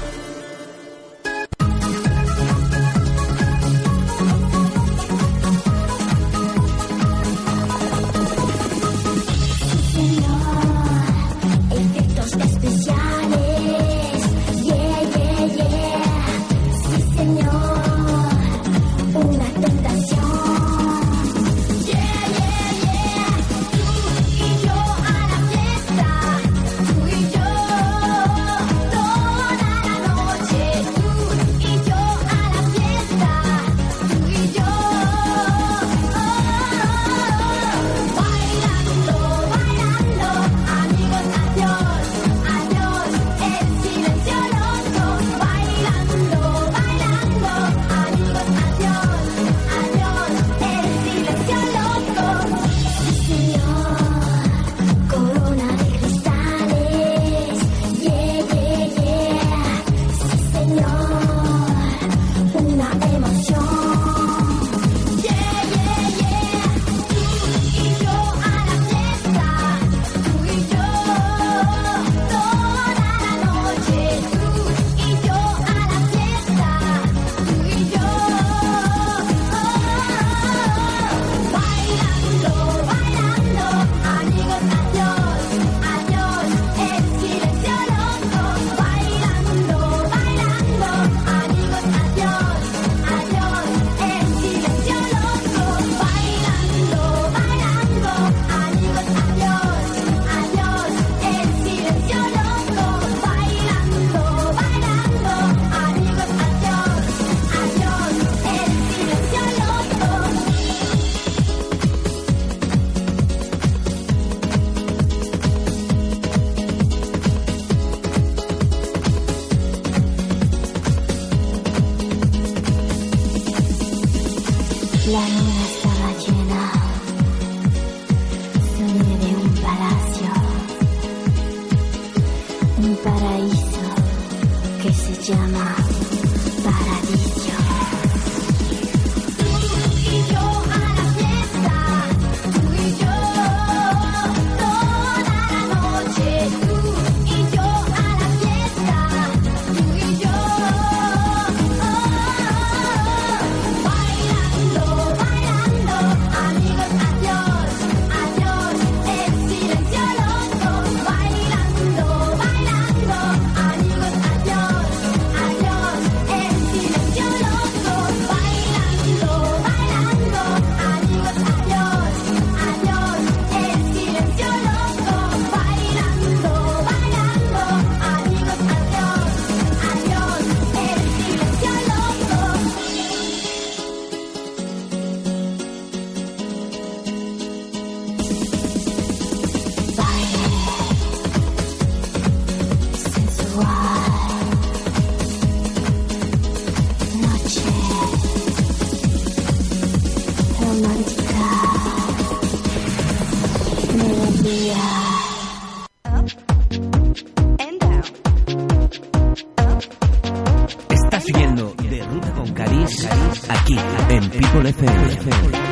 Estás 210.91 211.25
siguiendo 211.25 211.75
De 211.91 212.03
Ruta 212.03 212.33
con 212.33 212.53
Caris 212.53 213.09
aquí 213.49 213.77
en 214.09 214.31
People 214.31 214.69
FM. 214.69 215.65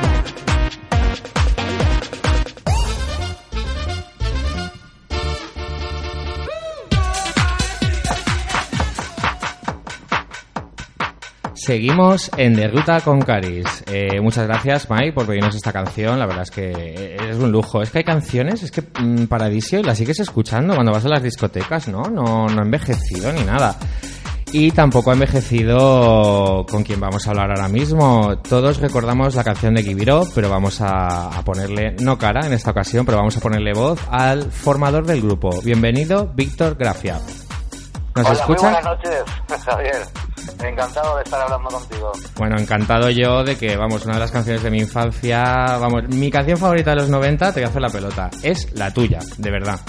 Seguimos 11.65 12.29
en 12.39 12.55
De 12.55 12.67
Ruta 12.67 13.01
con 13.03 13.21
Caris. 13.21 13.85
Eh, 13.87 14.21
muchas 14.21 14.49
gracias, 14.49 14.91
Mai, 14.91 15.13
por 15.13 15.27
pedirnos 15.29 15.55
esta 15.55 15.73
canción. 15.73 16.19
La 16.19 16.27
verdad 16.27 16.43
es 16.43 16.51
que 16.51 17.15
es 17.15 17.37
un 17.37 17.53
lujo. 17.53 17.81
Es 17.81 17.91
que 17.91 17.99
hay 17.99 18.05
canciones, 18.05 18.65
es 18.65 18.73
que 18.73 18.83
mm, 18.83 19.27
Paradisio 19.27 19.81
la 19.81 19.95
sigues 19.95 20.19
escuchando 20.19 20.75
cuando 20.75 20.91
vas 20.91 21.05
a 21.05 21.09
las 21.09 21.23
discotecas, 21.23 21.87
¿no? 21.87 22.03
No, 22.03 22.49
no 22.49 22.61
ha 22.61 22.65
envejecido 22.65 23.33
ni 23.33 23.45
nada. 23.45 23.77
Y 24.51 24.73
tampoco 24.73 25.11
ha 25.11 25.15
envejecido 25.15 26.67
con 26.69 26.83
quien 26.83 26.99
vamos 26.99 27.29
a 27.29 27.31
hablar 27.31 27.51
ahora 27.51 27.69
mismo. 27.69 28.39
Todos 28.39 28.79
recordamos 28.79 29.37
la 29.37 29.45
canción 29.45 29.75
de 29.77 30.13
Up, 30.13 30.33
pero 30.35 30.51
vamos 30.51 30.81
a, 30.81 31.29
a 31.29 31.45
ponerle, 31.45 31.95
no 32.01 32.19
cara 32.19 32.45
en 32.45 32.55
esta 32.55 32.73
ocasión, 32.73 33.07
pero 33.07 33.19
vamos 33.19 33.37
a 33.37 33.41
ponerle 33.41 33.73
voz 33.73 34.01
al 34.11 34.51
formador 34.51 35.07
del 35.07 35.23
grupo. 35.23 35.63
Bienvenido, 35.63 36.29
Víctor 36.35 36.75
Grafia. 36.75 37.21
¿Nos 38.15 38.27
Hola, 38.27 38.39
escucha? 38.41 38.63
Muy 38.63 38.73
buenas 38.73 38.85
noches, 38.85 39.23
Javier. 39.65 39.97
Encantado 40.65 41.17
de 41.17 41.23
estar 41.23 41.41
hablando 41.41 41.69
contigo. 41.71 42.13
Bueno, 42.37 42.57
encantado 42.59 43.09
yo 43.11 43.45
de 43.45 43.57
que, 43.57 43.77
vamos, 43.77 44.05
una 44.05 44.15
de 44.15 44.21
las 44.21 44.33
canciones 44.33 44.63
de 44.63 44.71
mi 44.71 44.81
infancia, 44.81 45.43
vamos, 45.79 46.03
mi 46.09 46.31
canción 46.31 46.59
favorita 46.59 46.91
de 46.91 46.97
los 46.97 47.09
90, 47.09 47.53
te 47.53 47.61
voy 47.61 47.65
a 47.65 47.69
hacer 47.69 47.81
la 47.83 47.89
pelota, 47.89 48.31
es 48.43 48.73
la 48.75 48.93
tuya, 48.93 49.21
de 49.39 49.51
verdad. 49.51 49.79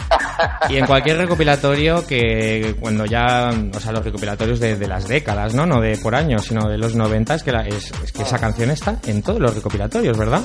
Y 0.69 0.77
en 0.77 0.85
cualquier 0.87 1.17
recopilatorio 1.17 2.05
que 2.07 2.75
cuando 2.79 3.05
ya, 3.05 3.51
o 3.75 3.79
sea, 3.79 3.91
los 3.91 4.03
recopilatorios 4.03 4.59
de, 4.59 4.75
de 4.75 4.87
las 4.87 5.07
décadas, 5.07 5.53
¿no? 5.53 5.65
No 5.67 5.79
de 5.79 5.95
por 5.97 6.15
años, 6.15 6.45
sino 6.45 6.67
de 6.67 6.77
los 6.77 6.95
90, 6.95 7.35
es 7.35 7.43
que, 7.43 7.51
la- 7.51 7.67
es, 7.67 7.91
es 8.03 8.11
que 8.11 8.23
esa 8.23 8.39
canción 8.39 8.71
está 8.71 8.95
en 9.05 9.21
todos 9.21 9.39
los 9.39 9.53
recopilatorios, 9.53 10.17
¿verdad? 10.17 10.41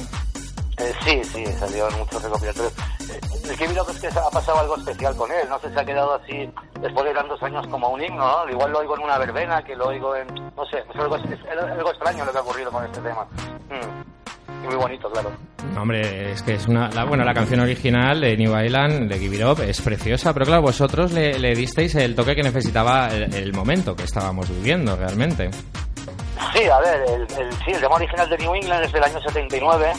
Eh, 0.80 0.92
sí, 1.04 1.20
sí, 1.24 1.46
salió 1.58 1.88
en 1.88 1.98
muchos 1.98 2.22
recopilatorios. 2.22 2.72
Eh, 3.10 3.20
el 3.50 3.56
que 3.56 3.66
vi 3.66 3.74
es 3.76 4.00
que 4.00 4.06
ha 4.08 4.30
pasado 4.30 4.58
algo 4.60 4.76
especial 4.76 5.16
con 5.16 5.30
él. 5.32 5.48
No 5.48 5.58
sé 5.58 5.70
si 5.72 5.78
ha 5.78 5.84
quedado 5.84 6.14
así 6.14 6.50
después 6.80 7.04
de 7.06 7.14
tantos 7.14 7.42
años 7.42 7.66
como 7.68 7.88
un 7.88 8.02
himno, 8.02 8.44
¿no? 8.44 8.50
Igual 8.50 8.70
lo 8.72 8.78
oigo 8.80 8.96
en 8.96 9.02
una 9.04 9.18
verbena, 9.18 9.62
que 9.64 9.74
lo 9.74 9.88
oigo 9.88 10.14
en... 10.14 10.26
No 10.56 10.64
sé, 10.70 10.78
es 10.78 10.96
algo, 11.00 11.16
es 11.16 11.24
algo 11.56 11.90
extraño 11.90 12.24
lo 12.24 12.32
que 12.32 12.38
ha 12.38 12.42
ocurrido 12.42 12.70
con 12.70 12.84
este 12.84 13.00
tema. 13.00 13.24
Mm. 13.70 14.64
Y 14.64 14.66
muy 14.66 14.76
bonito, 14.76 15.10
claro. 15.10 15.30
No, 15.74 15.82
hombre, 15.82 16.32
es 16.32 16.42
que 16.42 16.54
es 16.54 16.66
una... 16.68 16.88
La, 16.90 17.04
bueno, 17.04 17.24
la 17.24 17.34
canción 17.34 17.60
original 17.60 18.20
de 18.20 18.36
New 18.36 18.56
Island, 18.58 19.08
de 19.10 19.18
Give 19.18 19.36
It 19.36 19.44
Up, 19.44 19.60
es 19.62 19.80
preciosa, 19.80 20.32
pero 20.32 20.46
claro, 20.46 20.62
vosotros 20.62 21.12
le, 21.12 21.38
le 21.38 21.54
disteis 21.54 21.94
el 21.96 22.14
toque 22.14 22.34
que 22.36 22.42
necesitaba 22.42 23.08
el, 23.08 23.32
el 23.34 23.52
momento 23.52 23.94
que 23.96 24.04
estábamos 24.04 24.48
viviendo, 24.48 24.96
realmente. 24.96 25.50
Sí, 26.54 26.64
a 26.68 26.78
ver, 26.80 27.02
el, 27.08 27.22
el- 27.38 27.52
sí, 27.64 27.72
el 27.72 27.80
tema 27.80 27.96
original 27.96 28.28
de 28.30 28.38
New 28.38 28.54
England 28.54 28.84
es 28.84 28.92
del 28.92 29.04
año 29.04 29.20
79 29.20 29.92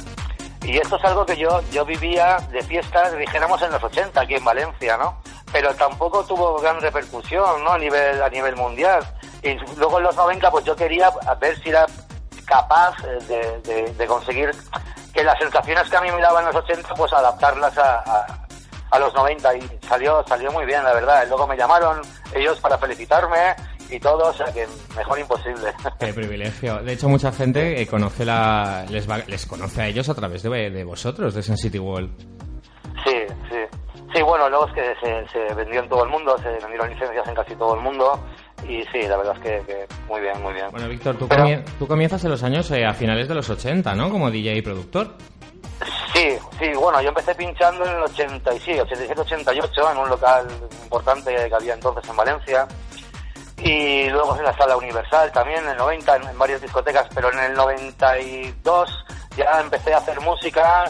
y 0.64 0.78
esto 0.78 0.98
es 0.98 1.04
algo 1.06 1.26
que 1.26 1.38
yo 1.38 1.62
yo 1.72 1.86
vivía 1.86 2.38
de 2.52 2.62
fiestas, 2.64 3.16
dijéramos 3.18 3.62
en 3.62 3.72
los 3.72 3.84
80 3.84 4.20
aquí 4.22 4.36
en 4.36 4.46
Valencia, 4.46 4.98
¿no? 4.98 5.22
Pero 5.52 5.74
tampoco 5.76 6.24
tuvo 6.26 6.60
gran 6.60 6.80
repercusión, 6.82 7.64
¿no? 7.64 7.72
A 7.72 7.78
nivel 7.78 8.22
a 8.22 8.30
nivel 8.30 8.56
mundial. 8.56 9.04
Y 9.42 9.54
luego 9.78 9.98
en 9.98 10.04
los 10.04 10.16
90 10.16 10.52
pues 10.52 10.66
yo 10.66 10.76
quería 10.76 11.10
ver 11.40 11.58
si 11.64 11.70
era 11.70 11.86
capaz 12.46 12.96
eh, 13.04 13.18
de, 13.28 13.62
de- 13.62 13.94
de 13.94 14.08
conseguir 14.08 14.52
que 15.14 15.24
las 15.24 15.38
sensaciones 15.40 15.90
que 15.90 15.98
a 15.98 16.02
mí 16.02 16.12
me 16.12 16.22
daban 16.22 16.46
en 16.48 16.54
los 16.54 16.64
80 16.64 16.94
pues 16.96 17.12
adaptarlas 17.14 17.78
a, 17.78 18.00
a- 18.00 18.46
a 18.92 19.00
los 19.00 19.14
90 19.14 19.56
y 19.56 19.80
salió 19.88 20.24
salió 20.28 20.52
muy 20.52 20.66
bien, 20.66 20.84
la 20.84 20.94
verdad. 20.94 21.26
Luego 21.28 21.48
me 21.48 21.56
llamaron 21.58 22.02
ellos 22.34 22.60
para 22.60 22.78
felicitarme 22.78 23.56
y 23.90 24.00
todo, 24.00 24.30
o 24.30 24.34
sea 24.34 24.48
que 24.54 24.68
mejor 24.96 25.20
imposible. 25.20 25.72
Qué 26.00 26.14
privilegio. 26.14 26.78
De 26.84 26.94
hecho, 26.94 27.10
mucha 27.10 27.32
gente 27.32 27.82
eh, 27.82 27.88
conoce 27.88 28.26
la, 28.26 28.86
les, 28.90 29.10
va- 29.10 29.24
les 29.28 29.46
conoce 29.46 29.82
a 29.82 29.88
ellos 29.88 30.08
a 30.10 30.14
través 30.16 30.44
de, 30.44 30.70
de 30.70 30.84
vosotros, 30.84 31.34
de 31.34 31.42
Sensity 31.44 31.80
World. 31.80 32.10
Sí, 33.04 33.16
sí. 33.50 33.58
Sí, 34.14 34.22
bueno, 34.24 34.50
luego 34.50 34.66
es 34.68 34.74
que 34.74 34.94
se, 35.02 35.28
se 35.30 35.54
vendió 35.54 35.82
en 35.82 35.90
todo 35.90 36.04
el 36.04 36.10
mundo, 36.10 36.36
se 36.40 36.50
vendieron 36.50 36.90
licencias 36.90 37.28
en 37.28 37.36
casi 37.36 37.56
todo 37.56 37.76
el 37.76 37.82
mundo 37.82 38.20
y 38.68 38.82
sí, 38.92 39.04
la 39.08 39.18
verdad 39.18 39.36
es 39.38 39.42
que, 39.44 39.66
que 39.68 39.88
muy 40.08 40.20
bien, 40.20 40.42
muy 40.42 40.54
bien. 40.54 40.66
Bueno, 40.72 40.88
Víctor, 40.88 41.16
tú, 41.18 41.28
Pero- 41.28 41.44
comie- 41.44 41.64
tú 41.78 41.88
comienzas 41.88 42.24
en 42.26 42.32
los 42.32 42.42
años 42.44 42.70
eh, 42.72 42.86
a 42.86 42.94
finales 42.94 43.28
de 43.28 43.36
los 43.36 43.48
80, 43.50 43.94
¿no? 43.96 44.10
Como 44.10 44.32
DJ 44.32 44.56
y 44.56 44.62
productor. 44.64 45.16
Sí, 46.14 46.28
sí, 46.60 46.72
bueno, 46.76 47.02
yo 47.02 47.10
empecé 47.10 47.36
pinchando 47.36 47.86
en 47.86 47.92
el 47.98 48.02
80, 48.02 48.54
y 48.56 48.60
sí, 48.60 48.72
87-88 48.72 49.92
en 49.92 49.98
un 50.00 50.10
local 50.10 50.48
importante 50.84 51.34
que 51.34 51.56
había 51.56 51.76
entonces 51.76 52.10
en 52.10 52.16
Valencia 52.18 52.68
y 53.64 54.10
luego 54.10 54.38
en 54.38 54.44
la 54.44 54.58
Sala 54.58 54.78
Universal 54.78 55.32
también 55.32 55.64
en 55.64 55.70
el 55.72 55.78
90 55.78 56.16
en, 56.16 56.24
en 56.30 56.40
varias 56.40 56.62
discotecas, 56.62 57.08
pero 57.14 57.32
en 57.32 57.40
el 57.40 57.54
92 57.54 59.06
ya 59.38 59.60
empecé 59.62 59.94
a 59.94 59.98
hacer 59.98 60.20
música 60.22 60.86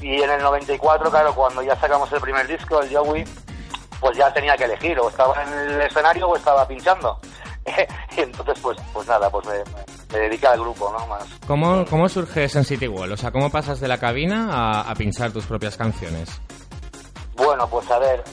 y 0.00 0.20
en 0.20 0.30
el 0.30 0.42
94, 0.42 1.10
claro, 1.10 1.34
cuando 1.34 1.62
ya 1.62 1.76
sacamos 1.76 2.12
el 2.12 2.20
primer 2.20 2.46
disco, 2.46 2.80
el 2.80 2.94
Joey, 2.94 3.24
pues 4.00 4.16
ya 4.16 4.32
tenía 4.32 4.56
que 4.56 4.64
elegir, 4.64 4.98
o 4.98 5.08
estaba 5.08 5.40
en 5.44 5.52
el 5.52 5.80
escenario 5.82 6.28
o 6.28 6.36
estaba 6.36 6.66
pinchando. 6.66 7.18
y 8.16 8.20
entonces, 8.20 8.58
pues 8.60 8.78
pues 8.92 9.06
nada, 9.06 9.30
pues 9.30 9.46
me, 9.46 9.54
me 10.12 10.18
dediqué 10.24 10.48
al 10.48 10.58
grupo, 10.60 10.92
¿no? 10.98 11.06
Más. 11.06 11.24
¿Cómo, 11.46 11.84
cómo 11.88 12.08
surge 12.08 12.48
Sensity 12.48 12.88
World? 12.88 13.12
O 13.12 13.16
sea, 13.16 13.30
¿cómo 13.30 13.48
pasas 13.50 13.78
de 13.78 13.86
la 13.86 13.98
cabina 13.98 14.48
a, 14.50 14.90
a 14.90 14.94
pinchar 14.96 15.30
tus 15.30 15.46
propias 15.46 15.76
canciones? 15.76 16.28
Bueno, 17.36 17.68
pues 17.68 17.88
a 17.90 17.98
ver. 18.00 18.24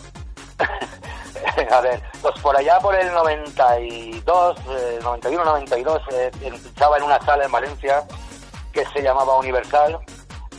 a 1.71 1.81
ver, 1.81 2.01
pues 2.21 2.39
por 2.41 2.55
allá 2.55 2.79
por 2.79 2.95
el 2.95 3.11
92, 3.11 4.57
eh, 4.69 4.99
91, 5.01 5.45
92, 5.45 6.01
eh, 6.11 6.31
pinchaba 6.39 6.97
en 6.97 7.03
una 7.03 7.19
sala 7.21 7.45
en 7.45 7.51
Valencia 7.51 8.03
que 8.71 8.85
se 8.87 9.01
llamaba 9.01 9.37
Universal. 9.37 9.99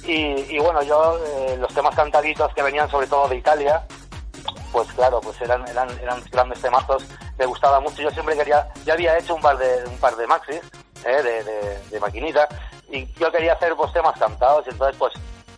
Y, 0.02 0.58
bueno, 0.58 0.82
yo, 0.82 1.18
eh, 1.24 1.56
los 1.58 1.72
temas 1.72 1.94
cantaditos 1.94 2.52
que 2.54 2.62
venían 2.62 2.90
sobre 2.90 3.06
todo 3.06 3.28
de 3.28 3.36
Italia, 3.36 3.86
pues 4.72 4.90
claro, 4.92 5.20
pues 5.20 5.40
eran, 5.40 5.66
eran, 5.68 5.88
eran 6.00 6.22
grandes 6.32 6.60
temazos, 6.60 7.04
me 7.38 7.46
gustaba 7.46 7.80
mucho. 7.80 8.02
Yo 8.02 8.10
siempre 8.10 8.36
quería, 8.36 8.66
ya 8.84 8.94
había 8.94 9.18
hecho 9.18 9.34
un 9.34 9.42
par 9.42 9.58
de, 9.58 9.84
un 9.86 9.98
par 9.98 10.16
de 10.16 10.26
maxis, 10.26 10.60
eh, 11.04 11.22
de, 11.22 11.44
de, 11.44 11.78
de 11.90 12.00
maquinita, 12.00 12.48
y 12.90 13.06
yo 13.14 13.30
quería 13.30 13.52
hacer 13.52 13.76
pues 13.76 13.92
temas 13.92 14.18
cantados, 14.18 14.66
y 14.66 14.70
entonces 14.70 14.96
pues 14.98 15.12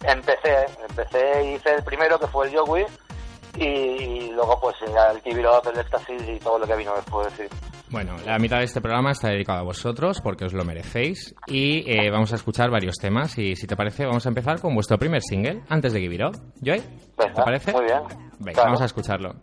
empecé, 0.04 0.66
empecé, 0.88 1.44
hice 1.44 1.74
el 1.76 1.84
primero 1.84 2.18
que 2.18 2.26
fue 2.26 2.46
el 2.46 2.52
Yogi, 2.52 2.84
y, 3.56 3.64
y 3.64 4.30
luego 4.32 4.58
pues 4.60 4.76
el 4.82 5.22
Kibirop, 5.22 5.66
el 5.66 6.34
y 6.34 6.38
todo 6.38 6.58
lo 6.58 6.66
que 6.66 6.76
vino 6.76 6.94
después, 6.94 7.32
sí. 7.36 7.44
Bueno, 7.90 8.16
la 8.24 8.38
mitad 8.38 8.58
de 8.58 8.64
este 8.64 8.80
programa 8.80 9.10
está 9.10 9.28
dedicado 9.28 9.58
a 9.58 9.62
vosotros 9.64 10.20
porque 10.22 10.46
os 10.46 10.54
lo 10.54 10.64
merecéis 10.64 11.34
y 11.46 11.84
eh, 11.90 12.10
vamos 12.10 12.32
a 12.32 12.36
escuchar 12.36 12.70
varios 12.70 12.96
temas 12.96 13.36
y 13.36 13.54
si 13.54 13.66
te 13.66 13.76
parece 13.76 14.06
vamos 14.06 14.24
a 14.24 14.30
empezar 14.30 14.60
con 14.60 14.74
vuestro 14.74 14.96
primer 14.98 15.20
single 15.20 15.62
antes 15.68 15.92
de 15.92 16.00
Give 16.00 16.14
It 16.14 16.22
Up. 16.22 16.40
Joy, 16.62 16.80
¿te 16.80 17.42
parece? 17.42 17.72
Muy 17.72 17.84
bien. 17.84 18.00
Venga, 18.38 18.52
Claro. 18.52 18.68
vamos 18.68 18.80
a 18.80 18.86
escucharlo. 18.86 19.34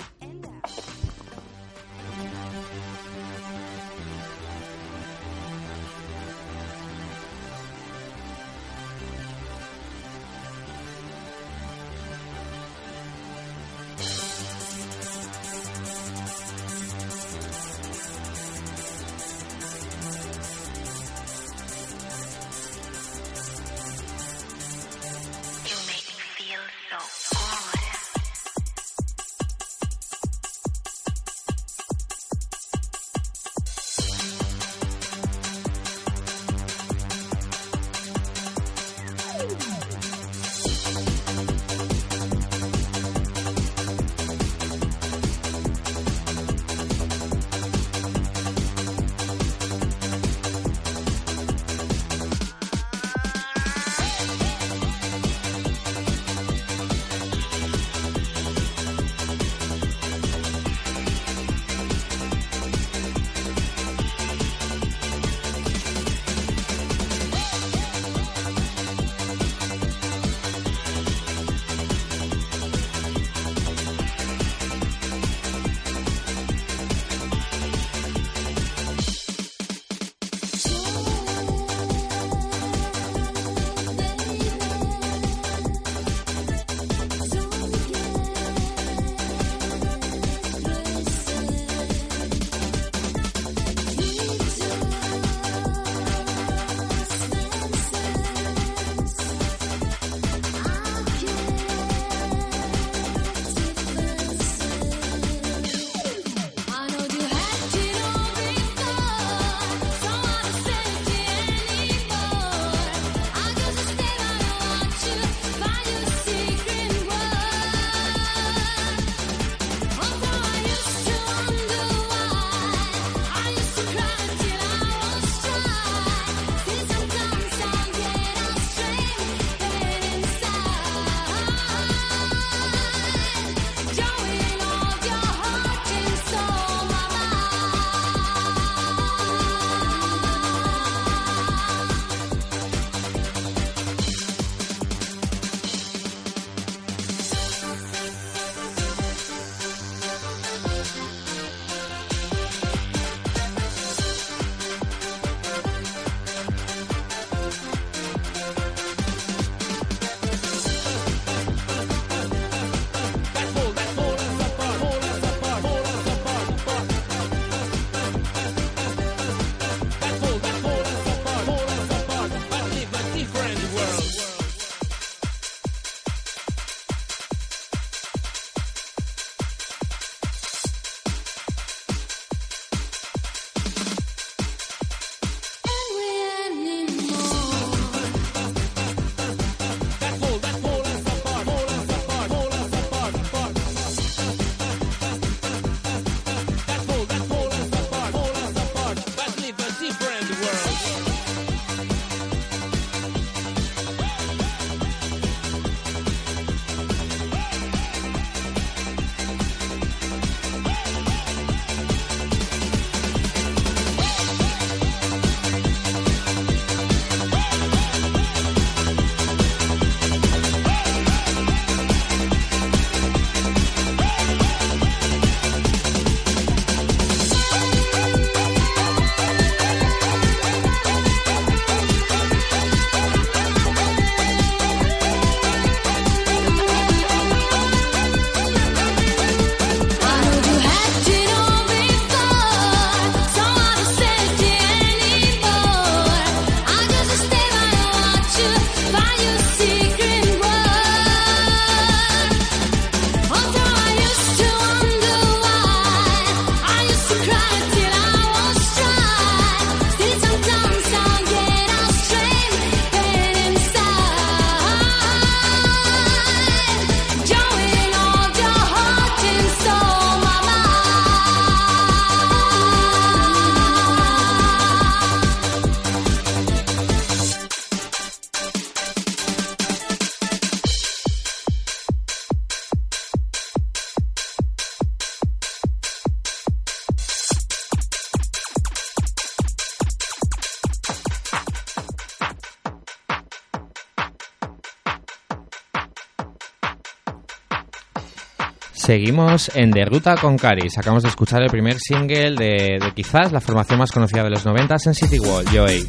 Seguimos 298.89 299.51
en 299.53 299.69
De 299.69 299.85
Ruta 299.85 300.15
con 300.15 300.35
Caris. 300.35 300.75
Acabamos 300.79 301.03
de 301.03 301.09
escuchar 301.09 301.43
el 301.43 301.51
primer 301.51 301.77
single 301.77 302.31
de, 302.31 302.79
de 302.83 302.91
quizás 302.95 303.31
la 303.31 303.39
formación 303.39 303.77
más 303.77 303.91
conocida 303.91 304.23
de 304.23 304.31
los 304.31 304.43
90 304.43 304.77
en 304.83 304.95
City 304.95 305.19
Wall, 305.19 305.45
Joey. 305.47 305.85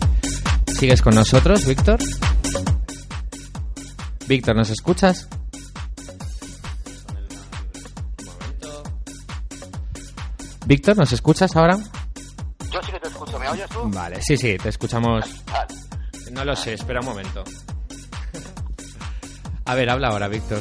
¿Sigues 0.67 1.01
con 1.01 1.15
nosotros, 1.15 1.65
Víctor? 1.65 1.99
Víctor, 4.29 4.55
¿nos 4.55 4.69
escuchas? 4.69 5.31
Víctor, 10.67 10.99
¿nos 10.99 11.11
escuchas 11.13 11.57
ahora? 11.57 11.79
Yo 12.71 12.83
sí 12.83 12.93
que 12.93 13.01
te 13.01 13.09
escucho, 13.09 13.39
¿me 13.39 13.49
oyes 13.49 13.69
tú? 13.71 13.81
Vale, 13.95 14.21
sí, 14.21 14.37
sí, 14.37 14.59
te 14.59 14.69
escuchamos. 14.69 15.25
No 16.33 16.45
lo 16.45 16.55
sé, 16.55 16.75
espera 16.75 17.01
un 17.01 17.07
momento. 17.07 17.45
A 19.65 19.75
ver, 19.75 19.89
habla 19.89 20.09
ahora, 20.09 20.29
Víctor. 20.29 20.61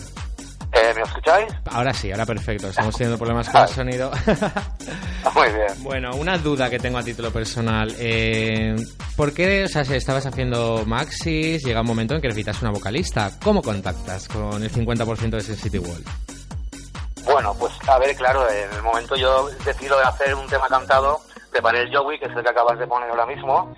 Eh, 0.80 0.94
¿Me 0.96 1.02
escucháis? 1.02 1.54
Ahora 1.72 1.94
sí, 1.94 2.12
ahora 2.12 2.26
perfecto. 2.26 2.68
Estamos 2.68 2.96
teniendo 2.96 3.18
problemas 3.18 3.50
con 3.50 3.62
el 3.62 3.68
sonido. 3.68 4.12
Muy 5.36 5.48
bien. 5.48 5.84
Bueno, 5.84 6.16
una 6.16 6.38
duda 6.38 6.70
que 6.70 6.80
tengo 6.80 6.98
a 6.98 7.04
título 7.04 7.32
personal. 7.32 7.94
Eh, 8.00 8.76
¿Por 9.16 9.34
qué, 9.34 9.66
o 9.66 9.68
sea, 9.68 9.84
si 9.84 9.96
estabas 9.96 10.26
haciendo 10.26 10.84
maxis, 10.86 11.64
llega 11.64 11.82
un 11.82 11.88
momento 11.88 12.16
en 12.16 12.22
que 12.22 12.28
necesitas 12.28 12.62
una 12.62 12.72
vocalista? 12.72 13.32
¿Cómo 13.44 13.62
contactas 13.62 14.28
con 14.28 14.64
el 14.64 14.72
50% 14.72 15.30
de 15.30 15.42
City 15.42 15.80
Wall? 15.80 16.04
Bueno, 17.26 17.54
pues 17.60 17.74
a 17.88 18.00
ver, 18.00 18.16
claro, 18.16 18.50
en 18.50 18.74
el 18.74 18.82
momento 18.82 19.16
yo 19.16 19.50
decido 19.66 20.00
hacer 20.00 20.34
un 20.34 20.48
tema 20.48 20.68
cantado, 20.68 21.20
preparé 21.52 21.82
el 21.82 21.96
Joey, 21.96 22.18
que 22.18 22.26
es 22.26 22.36
el 22.36 22.44
que 22.44 22.50
acabas 22.50 22.80
de 22.80 22.88
poner 22.88 23.10
ahora 23.10 23.26
mismo. 23.26 23.76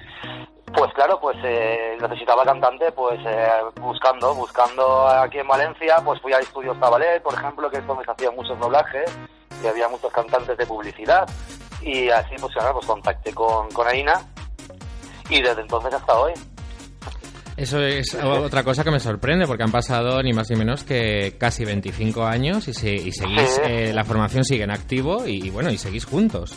Pues 0.74 0.91
claro, 0.93 1.19
pues 1.19 1.38
eh, 1.43 1.97
necesitaba 2.01 2.45
cantante, 2.45 2.91
pues 2.93 3.19
eh, 3.26 3.47
buscando, 3.82 4.34
buscando 4.34 5.07
aquí 5.07 5.39
en 5.39 5.47
Valencia, 5.47 5.97
pues 6.03 6.22
fui 6.22 6.32
a 6.34 6.39
Estudios 6.39 6.80
Tabalet, 6.80 7.22
por 7.22 7.34
ejemplo, 7.34 7.69
que 7.69 7.78
es 7.80 7.88
donde 7.88 8.05
se 8.05 8.11
hacían 8.11 8.36
muchos 8.36 8.57
doblajes 8.59 9.11
y 9.63 9.67
había 9.67 9.88
muchos 9.89 10.11
cantantes 10.13 10.57
de 10.57 10.65
publicidad. 10.65 11.30
Y 11.82 12.09
así, 12.09 12.36
pues 12.39 12.55
ahora 12.57 12.74
pues 12.74 12.86
contacté 12.86 13.34
con, 13.34 13.69
con 13.72 13.88
Aina 13.88 14.13
y 15.30 15.41
desde 15.41 15.61
entonces 15.61 15.93
hasta 15.93 16.19
hoy. 16.19 16.34
Eso 17.57 17.80
es 17.80 18.15
otra 18.15 18.63
cosa 18.63 18.84
que 18.84 18.91
me 18.91 18.99
sorprende, 18.99 19.45
porque 19.45 19.63
han 19.63 19.72
pasado 19.72 20.24
ni 20.24 20.32
más 20.32 20.49
ni 20.49 20.55
menos 20.55 20.84
que 20.84 21.36
casi 21.38 21.65
25 21.65 22.24
años 22.24 22.67
y, 22.67 22.74
se- 22.74 22.93
y 22.93 23.11
seguís, 23.11 23.55
Sí. 23.55 23.61
eh, 23.65 23.91
la 23.93 24.03
formación 24.05 24.43
sigue 24.45 24.63
en 24.63 24.72
activo 24.72 25.28
y, 25.28 25.47
y 25.47 25.49
bueno, 25.49 25.69
y 25.69 25.78
seguís 25.78 26.05
juntos. 26.05 26.55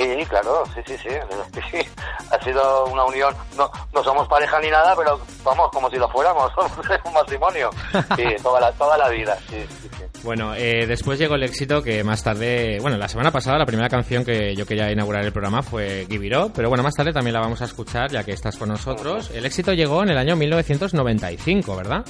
Sí, 0.00 0.24
claro, 0.26 0.64
sí, 0.74 0.80
sí, 0.86 0.96
sí, 0.98 1.60
sí. 1.70 1.78
Ha 2.30 2.42
sido 2.44 2.84
una 2.86 3.04
unión. 3.04 3.34
No, 3.56 3.68
no 3.92 4.04
somos 4.04 4.28
pareja 4.28 4.60
ni 4.60 4.70
nada, 4.70 4.94
pero 4.96 5.20
vamos 5.44 5.68
como 5.72 5.90
si 5.90 5.96
lo 5.96 6.08
fuéramos. 6.08 6.50
Somos 6.54 6.78
un 7.04 7.12
matrimonio. 7.12 7.70
Sí, 8.16 8.24
toda 8.42 8.60
la, 8.60 8.72
toda 8.72 8.96
la 8.96 9.08
vida. 9.08 9.36
Sí, 9.48 9.56
sí, 9.82 9.88
sí. 9.98 10.04
Bueno, 10.22 10.54
eh, 10.54 10.86
después 10.86 11.18
llegó 11.18 11.34
el 11.34 11.42
éxito 11.42 11.82
que 11.82 12.04
más 12.04 12.22
tarde, 12.22 12.78
bueno, 12.80 12.96
la 12.98 13.08
semana 13.08 13.30
pasada 13.32 13.58
la 13.58 13.66
primera 13.66 13.88
canción 13.88 14.24
que 14.24 14.54
yo 14.54 14.64
quería 14.66 14.92
inaugurar 14.92 15.24
el 15.24 15.32
programa 15.32 15.62
fue 15.62 16.06
Give 16.08 16.26
It 16.26 16.36
Up, 16.36 16.52
pero 16.54 16.68
bueno, 16.68 16.84
más 16.84 16.94
tarde 16.94 17.12
también 17.12 17.34
la 17.34 17.40
vamos 17.40 17.62
a 17.62 17.64
escuchar 17.64 18.10
ya 18.10 18.22
que 18.22 18.32
estás 18.32 18.56
con 18.56 18.68
nosotros. 18.68 19.30
El 19.30 19.44
éxito 19.44 19.72
llegó 19.72 20.02
en 20.02 20.10
el 20.10 20.18
año 20.18 20.36
1995, 20.36 21.74
¿verdad? 21.74 22.04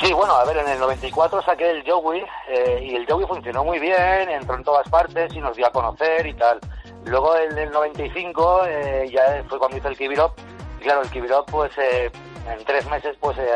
Sí, 0.00 0.12
bueno, 0.14 0.34
a 0.34 0.44
ver, 0.44 0.56
en 0.56 0.68
el 0.68 0.78
94 0.78 1.42
saqué 1.42 1.70
el 1.70 1.84
Joey 1.86 2.22
eh, 2.48 2.80
y 2.82 2.94
el 2.94 3.06
Joey 3.06 3.26
funcionó 3.26 3.64
muy 3.64 3.78
bien, 3.78 4.30
entró 4.30 4.56
en 4.56 4.64
todas 4.64 4.88
partes 4.88 5.32
y 5.34 5.40
nos 5.40 5.54
dio 5.56 5.66
a 5.66 5.70
conocer 5.70 6.26
y 6.26 6.34
tal. 6.34 6.58
Luego 7.04 7.36
en 7.36 7.58
el 7.58 7.70
95 7.70 8.64
eh, 8.66 9.10
ya 9.12 9.44
fue 9.48 9.58
cuando 9.58 9.76
hice 9.76 9.88
el 9.88 9.98
Kibirop 9.98 10.38
y 10.80 10.84
claro, 10.84 11.02
el 11.02 11.10
Kibirop 11.10 11.50
pues 11.50 11.70
eh, 11.76 12.10
en 12.48 12.64
tres 12.64 12.88
meses 12.88 13.14
pues 13.20 13.36
eh, 13.38 13.50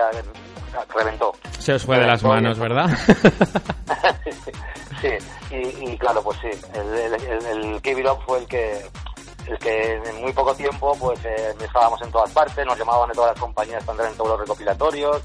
reventó. 0.95 1.33
Se 1.59 1.73
os 1.75 1.85
fue 1.85 1.99
de 1.99 2.07
las 2.07 2.23
y 2.23 2.27
manos, 2.27 2.59
¿verdad? 2.59 2.87
sí, 5.01 5.09
y, 5.51 5.93
y 5.93 5.99
claro, 5.99 6.23
pues 6.23 6.39
sí, 6.41 6.51
el, 6.75 7.15
el, 7.15 7.81
fue 8.27 8.39
el 8.39 8.47
que 8.47 8.83
el 9.47 9.59
que 9.59 9.93
en 9.93 10.23
muy 10.23 10.33
poco 10.33 10.55
tiempo 10.55 10.97
pues 10.99 11.23
eh, 11.25 11.55
estábamos 11.61 12.01
en 12.03 12.11
todas 12.11 12.31
partes, 12.33 12.65
nos 12.65 12.79
llamaban 12.79 13.09
de 13.09 13.15
todas 13.15 13.33
las 13.33 13.41
compañías 13.41 13.85
para 13.85 13.93
entrar 13.93 14.11
en 14.11 14.17
todos 14.17 14.31
los 14.31 14.41
recopilatorios, 14.41 15.23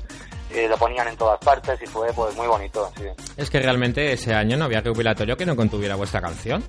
eh, 0.52 0.68
lo 0.68 0.78
ponían 0.78 1.08
en 1.08 1.18
todas 1.18 1.40
partes 1.40 1.80
y 1.82 1.86
fue 1.86 2.12
pues 2.14 2.36
muy 2.36 2.48
bonito, 2.48 2.92
sí. 2.98 3.04
es 3.38 3.50
que 3.50 3.60
realmente 3.60 4.12
ese 4.12 4.34
año 4.34 4.58
no 4.58 4.66
había 4.66 4.82
recopilatorio 4.82 5.38
que 5.38 5.46
no 5.46 5.56
contuviera 5.56 5.96
vuestra 5.96 6.22
canción. 6.22 6.64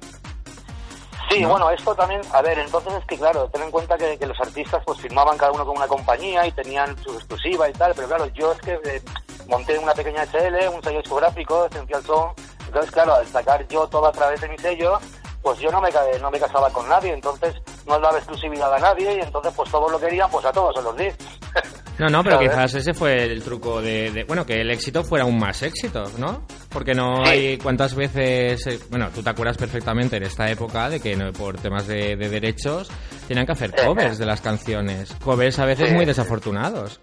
Sí, 1.30 1.44
bueno, 1.44 1.70
esto 1.70 1.94
también, 1.94 2.20
a 2.32 2.42
ver, 2.42 2.58
entonces 2.58 2.92
es 2.92 3.04
que 3.04 3.16
claro, 3.16 3.48
ten 3.52 3.62
en 3.62 3.70
cuenta 3.70 3.96
que, 3.96 4.18
que 4.18 4.26
los 4.26 4.40
artistas 4.40 4.82
pues 4.84 4.98
firmaban 5.00 5.38
cada 5.38 5.52
uno 5.52 5.64
con 5.64 5.76
una 5.76 5.86
compañía 5.86 6.44
y 6.44 6.50
tenían 6.50 6.96
su 6.98 7.14
exclusiva 7.14 7.68
y 7.68 7.72
tal, 7.72 7.92
pero 7.94 8.08
claro, 8.08 8.26
yo 8.34 8.50
es 8.52 8.58
que 8.58 8.72
eh, 8.72 9.02
monté 9.46 9.78
una 9.78 9.94
pequeña 9.94 10.24
SL, 10.24 10.74
un 10.74 10.82
sello 10.82 10.98
discográfico, 10.98 11.66
Essential 11.66 12.02
Song, 12.02 12.32
entonces 12.66 12.90
claro, 12.90 13.14
al 13.14 13.26
sacar 13.28 13.66
yo 13.68 13.86
todo 13.86 14.06
a 14.06 14.12
través 14.12 14.40
de 14.40 14.48
mi 14.48 14.58
sello, 14.58 14.98
pues 15.40 15.58
yo 15.60 15.70
no 15.70 15.80
me, 15.80 15.90
no 16.20 16.30
me 16.32 16.40
casaba 16.40 16.68
con 16.70 16.88
nadie, 16.88 17.12
entonces 17.12 17.54
no 17.86 17.98
daba 18.00 18.18
exclusividad 18.18 18.74
a 18.74 18.78
nadie 18.78 19.16
y 19.16 19.20
entonces 19.20 19.52
pues 19.54 19.70
todos 19.70 19.90
lo 19.90 20.00
querían, 20.00 20.28
pues 20.30 20.44
a 20.44 20.52
todos 20.52 20.74
se 20.74 20.82
los 20.82 20.96
di. 20.96 21.08
No, 22.00 22.08
no, 22.08 22.24
pero 22.24 22.36
¿Sabes? 22.36 22.50
quizás 22.50 22.74
ese 22.74 22.94
fue 22.94 23.22
el 23.24 23.42
truco 23.42 23.80
de, 23.82 24.10
de- 24.10 24.24
bueno, 24.24 24.44
que 24.46 24.60
el 24.60 24.70
éxito 24.70 25.04
fuera 25.04 25.24
aún 25.24 25.38
más 25.38 25.62
éxito, 25.62 26.04
¿no? 26.18 26.46
Porque 26.70 26.94
no 26.94 27.24
Sí. 27.24 27.30
hay 27.30 27.58
cuántas 27.58 27.94
veces, 27.94 28.66
eh, 28.66 28.78
bueno, 28.90 29.10
tú 29.14 29.22
te 29.22 29.30
acuerdas 29.30 29.56
perfectamente 29.58 30.16
en 30.16 30.22
esta 30.24 30.50
época 30.50 30.88
de 30.88 30.98
que 31.00 31.14
no, 31.14 31.32
por 31.32 31.58
temas 31.60 31.86
de, 31.86 32.16
de 32.16 32.28
derechos 32.28 32.90
tenían 33.28 33.44
que 33.46 33.52
hacer 33.52 33.74
covers 33.74 34.18
de 34.18 34.26
las 34.26 34.40
canciones, 34.40 35.14
covers 35.22 35.58
a 35.58 35.66
veces 35.66 35.92
muy 35.92 36.04
desafortunados. 36.06 37.00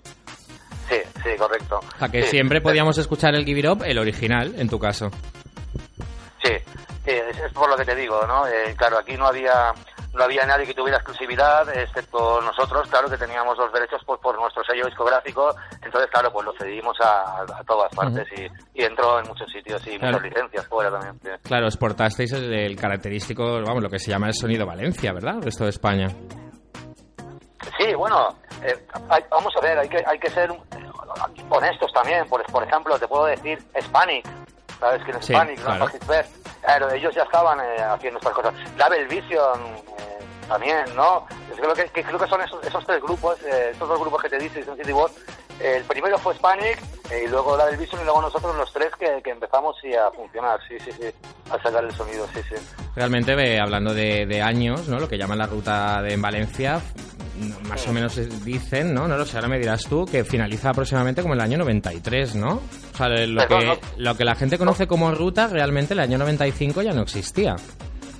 Sí, 0.89 0.95
sí, 1.23 1.29
correcto. 1.37 1.79
O 1.95 1.99
sea, 1.99 2.09
que 2.09 2.23
Sí. 2.23 2.29
siempre 2.31 2.61
podíamos 2.61 2.97
escuchar 2.97 3.35
el 3.35 3.45
Give 3.45 3.59
It 3.59 3.65
Up, 3.67 3.83
el 3.85 3.97
original, 3.99 4.55
en 4.57 4.69
tu 4.69 4.79
caso. 4.79 5.09
Sí, 6.43 6.53
sí, 7.05 7.11
es, 7.11 7.37
es 7.37 7.53
por 7.53 7.69
lo 7.69 7.75
que 7.75 7.85
te 7.85 7.95
digo, 7.95 8.25
¿no? 8.25 8.47
Eh, 8.47 8.73
claro, 8.77 8.97
aquí 8.99 9.15
no 9.17 9.27
había 9.27 9.73
no 10.17 10.23
había 10.23 10.45
nadie 10.45 10.65
que 10.65 10.73
tuviera 10.73 10.97
exclusividad, 10.97 11.67
excepto 11.77 12.41
nosotros, 12.41 12.87
claro, 12.89 13.09
que 13.09 13.17
teníamos 13.17 13.57
los 13.57 13.71
derechos 13.71 14.03
por, 14.05 14.19
por 14.19 14.39
nuestro 14.39 14.63
sello 14.63 14.85
discográfico, 14.85 15.55
entonces, 15.81 16.09
claro, 16.11 16.31
pues 16.31 16.45
lo 16.45 16.53
cedimos 16.57 16.97
a, 17.01 17.41
a 17.41 17.63
todas 17.65 17.93
partes 17.95 18.27
y, 18.37 18.47
y 18.81 18.83
entró 18.83 19.19
en 19.19 19.27
muchos 19.27 19.49
sitios 19.51 19.81
y 19.87 19.97
Claro. 19.97 20.17
muchas 20.17 20.29
licencias 20.33 20.67
fuera 20.67 20.89
también. 20.91 21.19
sí. 21.23 21.29
Claro, 21.47 21.65
exportasteis 21.67 22.31
el, 22.33 22.53
el 22.53 22.75
característico, 22.75 23.43
vamos, 23.63 23.83
lo 23.83 23.89
que 23.89 23.99
se 23.99 24.11
llama 24.11 24.27
el 24.27 24.33
sonido 24.33 24.65
Valencia, 24.65 25.13
¿verdad? 25.13 25.35
El 25.35 25.43
resto 25.43 25.63
de 25.63 25.69
España. 25.69 26.07
Sí, 27.79 27.93
bueno, 27.95 28.29
eh, 28.63 28.85
hay- 29.09 29.23
vamos 29.29 29.53
a 29.55 29.61
ver, 29.61 29.77
hay 29.77 29.89
que, 29.89 30.03
hay 30.05 30.17
que 30.19 30.29
ser 30.29 30.49
honestos 31.49 31.91
también. 31.93 32.25
Por, 32.27 32.43
por 32.51 32.63
ejemplo, 32.63 32.97
te 32.97 33.07
puedo 33.07 33.25
decir 33.25 33.57
Hispanic. 33.77 34.25
¿Sabes 34.79 35.03
quién 35.03 35.17
es 35.17 35.25
Sí, 35.25 35.33
Hispanic? 35.33 35.61
claro. 35.63 35.85
¿no? 35.85 35.91
Hitler. 35.95 36.25
Claro, 36.61 36.91
ellos 36.91 37.15
ya 37.15 37.23
estaban 37.23 37.59
eh, 37.59 37.81
haciendo 37.81 38.19
estas 38.19 38.33
cosas. 38.33 38.53
Label 38.77 39.07
Vision 39.07 39.59
eh, 39.99 40.19
también, 40.47 40.85
¿no? 40.95 41.25
Es 41.51 41.57
creo 41.59 41.73
que, 41.73 41.85
que 41.85 42.03
creo 42.03 42.19
que 42.19 42.27
son 42.27 42.41
esos, 42.41 42.63
esos 42.65 42.85
tres 42.85 43.01
grupos, 43.01 43.37
eh, 43.43 43.69
estos 43.71 43.87
dos 43.89 43.99
grupos 43.99 44.21
que 44.21 44.29
te 44.29 44.37
dices 44.37 44.65
City 44.77 44.91
Bot. 44.91 45.11
el 45.61 45.83
primero 45.85 46.17
fue 46.19 46.33
Hispanic 46.35 46.79
eh, 47.09 47.23
y 47.25 47.27
luego 47.27 47.55
Label 47.57 47.77
Vision 47.77 48.01
y 48.01 48.03
luego 48.03 48.21
nosotros 48.21 48.55
los 48.55 48.71
tres 48.73 48.91
que, 48.99 49.21
que 49.23 49.29
empezamos 49.31 49.75
sí, 49.81 49.93
a 49.95 50.11
funcionar, 50.11 50.59
sí, 50.67 50.77
sí, 50.79 50.91
sí, 50.91 51.07
a 51.49 51.61
sacar 51.63 51.83
el 51.83 51.93
sonido, 51.93 52.27
sí, 52.33 52.41
sí. 52.49 52.55
Realmente, 52.95 53.59
hablando 53.59 53.93
de, 53.93 54.25
de 54.25 54.41
años, 54.41 54.87
¿no? 54.87 54.99
Lo 54.99 55.07
que 55.07 55.17
llaman 55.17 55.37
la 55.37 55.45
ruta 55.47 56.01
de 56.01 56.13
en 56.13 56.21
Valencia, 56.21 56.81
más 57.69 57.87
o 57.87 57.93
menos 57.93 58.15
dicen, 58.43 58.93
¿no? 58.93 59.07
No 59.07 59.17
lo 59.17 59.25
sé, 59.25 59.37
ahora 59.37 59.47
me 59.47 59.59
dirás 59.59 59.83
tú, 59.83 60.05
que 60.05 60.23
finaliza 60.23 60.69
aproximadamente 60.71 61.21
como 61.21 61.33
el 61.33 61.41
año 61.41 61.57
93, 61.57 62.35
¿no? 62.35 62.61
O 62.93 62.97
sea, 62.97 63.07
lo 63.09 63.41
Perdón, 63.41 63.59
que, 63.59 63.65
no. 63.67 63.77
lo 63.97 64.15
que 64.17 64.25
la 64.25 64.35
gente 64.35 64.57
conoce 64.57 64.87
como 64.87 65.11
ruta, 65.11 65.47
realmente 65.47 65.93
el 65.93 65.99
año 65.99 66.17
95 66.17 66.81
ya 66.81 66.93
no 66.93 67.01
existía. 67.03 67.55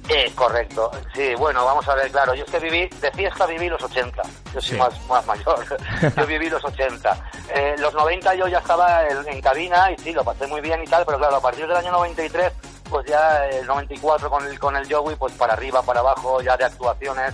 Eh, 0.10 0.32
correcto. 0.36 0.90
Sí, 1.14 1.34
bueno, 1.38 1.66
vamos 1.66 1.86
a 1.90 1.96
ver, 1.96 2.10
claro, 2.10 2.34
yo 2.34 2.46
es 2.46 2.50
que 2.52 2.60
viví, 2.60 2.88
de 3.02 3.12
fiesta 3.12 3.46
viví 3.46 3.68
los 3.68 3.84
80. 3.84 4.22
Yo 4.54 4.62
soy 4.62 4.70
Sí. 4.70 4.76
más, 4.78 4.94
más 5.10 5.26
mayor. 5.26 5.66
yo 6.18 6.26
viví 6.26 6.50
los 6.50 6.64
80. 6.64 7.30
Eh, 7.54 7.76
los 7.80 7.94
90 7.94 8.34
yo 8.36 8.48
ya 8.48 8.60
estaba 8.60 9.06
en, 9.06 9.18
en 9.28 9.42
cabina 9.42 9.92
y 9.92 9.98
sí, 10.02 10.14
lo 10.14 10.24
pasé 10.24 10.48
muy 10.48 10.62
bien 10.62 10.82
y 10.82 10.88
tal, 10.88 11.04
pero 11.06 11.18
claro, 11.18 11.36
a 11.36 11.42
partir 11.42 11.68
del 11.68 11.76
año 11.76 11.92
93, 11.92 12.54
pues 12.90 13.06
ya 13.06 13.46
el 13.48 13.68
94 13.68 14.30
con 14.30 14.48
el, 14.48 14.58
con 14.58 14.78
el 14.78 14.90
Joey, 14.90 15.18
pues 15.18 15.34
para 15.34 15.52
arriba, 15.54 15.82
para 15.82 16.00
abajo, 16.00 16.42
ya 16.42 16.56
de 16.56 16.64
actuaciones, 16.64 17.34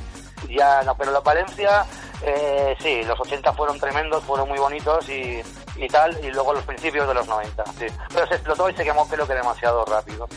ya 0.58 0.82
no, 0.84 0.96
pero 0.96 1.12
la 1.12 1.20
Valencia, 1.22 1.86
eh, 2.24 2.76
sí, 2.80 3.02
los 3.04 3.20
80 3.20 3.54
fueron 3.54 3.80
tremendos, 3.80 4.24
fueron 4.24 4.48
muy 4.50 4.60
bonitos 4.60 5.08
y, 5.10 5.42
y 5.78 5.88
tal, 5.88 6.18
y 6.24 6.30
luego 6.32 6.54
los 6.54 6.64
principios 6.64 7.08
de 7.08 7.14
los 7.14 7.28
90, 7.28 7.64
sí. 7.78 7.86
Pero 8.14 8.28
se 8.28 8.34
explotó 8.36 8.70
y 8.70 8.76
se 8.76 8.84
quemó 8.84 9.08
creo 9.08 9.28
que 9.28 9.34
demasiado 9.34 9.84
rápido. 9.86 10.28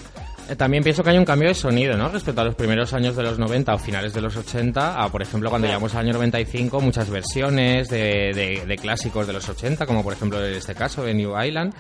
Eh, 0.49 0.55
También 0.55 0.85
pienso 0.85 1.03
que 1.03 1.11
hay 1.11 1.19
un 1.19 1.25
cambio 1.25 1.49
de 1.49 1.55
sonido, 1.55 1.97
¿no? 1.97 2.09
Respecto 2.09 2.41
a 2.41 2.45
los 2.45 2.55
primeros 2.55 2.93
años 2.95 3.17
de 3.17 3.23
los 3.25 3.37
90 3.39 3.75
o 3.75 3.79
finales 3.79 4.13
de 4.15 4.21
los 4.21 4.37
80, 4.37 5.03
a, 5.03 5.09
por 5.09 5.21
ejemplo, 5.23 5.51
cuando 5.51 5.67
llegamos 5.67 5.93
al 5.95 6.03
año 6.07 6.13
95, 6.15 6.81
muchas 6.81 7.11
versiones 7.11 7.89
de, 7.89 8.33
de- 8.33 8.65
de 8.67 8.77
clásicos 8.77 9.27
de 9.27 9.33
los 9.33 9.49
80, 9.49 9.87
como 9.87 10.05
por 10.05 10.13
ejemplo 10.13 10.45
en 10.45 10.55
este 10.55 10.75
caso 10.77 11.03
de 11.03 11.15
New 11.15 11.37
Island. 11.41 11.75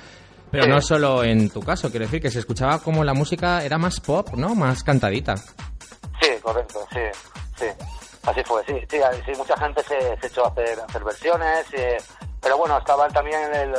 Pero 0.50 0.64
Sí. 0.64 0.70
no 0.70 0.80
solo 0.80 1.24
en 1.24 1.50
tu 1.50 1.60
caso, 1.60 1.90
quiero 1.90 2.06
decir 2.06 2.20
que 2.22 2.30
se 2.30 2.38
escuchaba 2.40 2.78
como 2.80 3.02
la 3.04 3.14
música 3.14 3.64
era 3.64 3.78
más 3.78 4.00
pop, 4.00 4.30
¿no? 4.36 4.54
Más 4.54 4.82
cantadita. 4.84 5.36
Sí, 5.36 6.30
correcto, 6.42 6.86
sí, 6.92 7.00
sí. 7.56 7.66
Así 8.26 8.42
fue, 8.44 8.64
sí, 8.66 8.74
sí, 8.90 8.98
sí 9.24 9.32
mucha 9.36 9.56
gente 9.56 9.82
se, 9.84 10.16
se 10.20 10.26
echó 10.26 10.44
a 10.44 10.48
hacer, 10.48 10.80
hacer 10.80 11.04
versiones, 11.04 11.66
eh, 11.72 11.96
pero 12.40 12.58
bueno, 12.58 12.76
estaba 12.78 13.08
también 13.08 13.54
el, 13.54 13.74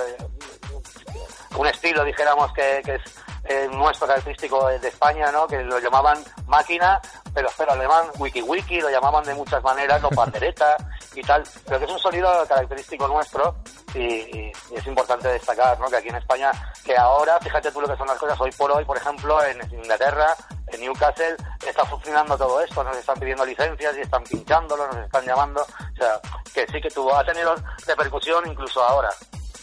un 1.57 1.67
estilo, 1.67 2.03
dijéramos, 2.03 2.51
que, 2.53 2.81
que 2.85 2.95
es 2.95 3.01
eh, 3.45 3.67
nuestro 3.71 4.07
característico 4.07 4.67
de 4.67 4.87
España, 4.87 5.31
¿no? 5.31 5.47
Que 5.47 5.63
lo 5.63 5.79
llamaban 5.79 6.23
máquina, 6.47 7.01
pero 7.33 7.49
pero 7.57 7.71
alemán 7.73 8.07
wiki 8.19 8.41
wiki, 8.41 8.81
lo 8.81 8.89
llamaban 8.89 9.23
de 9.23 9.33
muchas 9.35 9.63
maneras, 9.63 10.03
o 10.03 10.09
pandereta 10.09 10.75
y 11.15 11.21
tal, 11.21 11.43
pero 11.65 11.79
que 11.79 11.85
es 11.85 11.91
un 11.91 11.99
sonido 11.99 12.29
característico 12.47 13.07
nuestro 13.07 13.55
y, 13.95 13.99
y- 13.99 14.51
y 14.71 14.75
es 14.75 14.85
importante 14.87 15.27
destacar, 15.29 15.79
¿no? 15.79 15.87
Que 15.89 15.97
aquí 15.97 16.09
en 16.09 16.15
España, 16.15 16.51
que 16.83 16.95
ahora, 16.97 17.39
fíjate 17.39 17.71
tú 17.71 17.81
lo 17.81 17.87
que 17.87 17.95
son 17.97 18.07
las 18.07 18.17
cosas, 18.19 18.39
hoy 18.39 18.51
por 18.51 18.71
hoy, 18.71 18.85
por 18.85 18.97
ejemplo, 18.97 19.41
en 19.43 19.59
Inglaterra, 19.73 20.35
en 20.67 20.81
Newcastle, 20.81 21.35
está 21.65 21.85
funcionando 21.85 22.37
todo 22.37 22.61
esto, 22.61 22.83
nos 22.83 22.97
están 22.97 23.19
pidiendo 23.19 23.45
licencias 23.45 23.95
y 23.97 24.01
están 24.01 24.23
pinchándolo, 24.23 24.87
nos 24.87 25.05
están 25.05 25.25
llamando, 25.25 25.61
o 25.61 25.95
sea, 25.97 26.19
que 26.53 26.65
sí 26.71 26.81
que 26.81 26.89
tuvo, 26.89 27.15
ha 27.15 27.23
tenido 27.23 27.55
repercusión 27.85 28.49
incluso 28.49 28.81
ahora. 28.83 29.09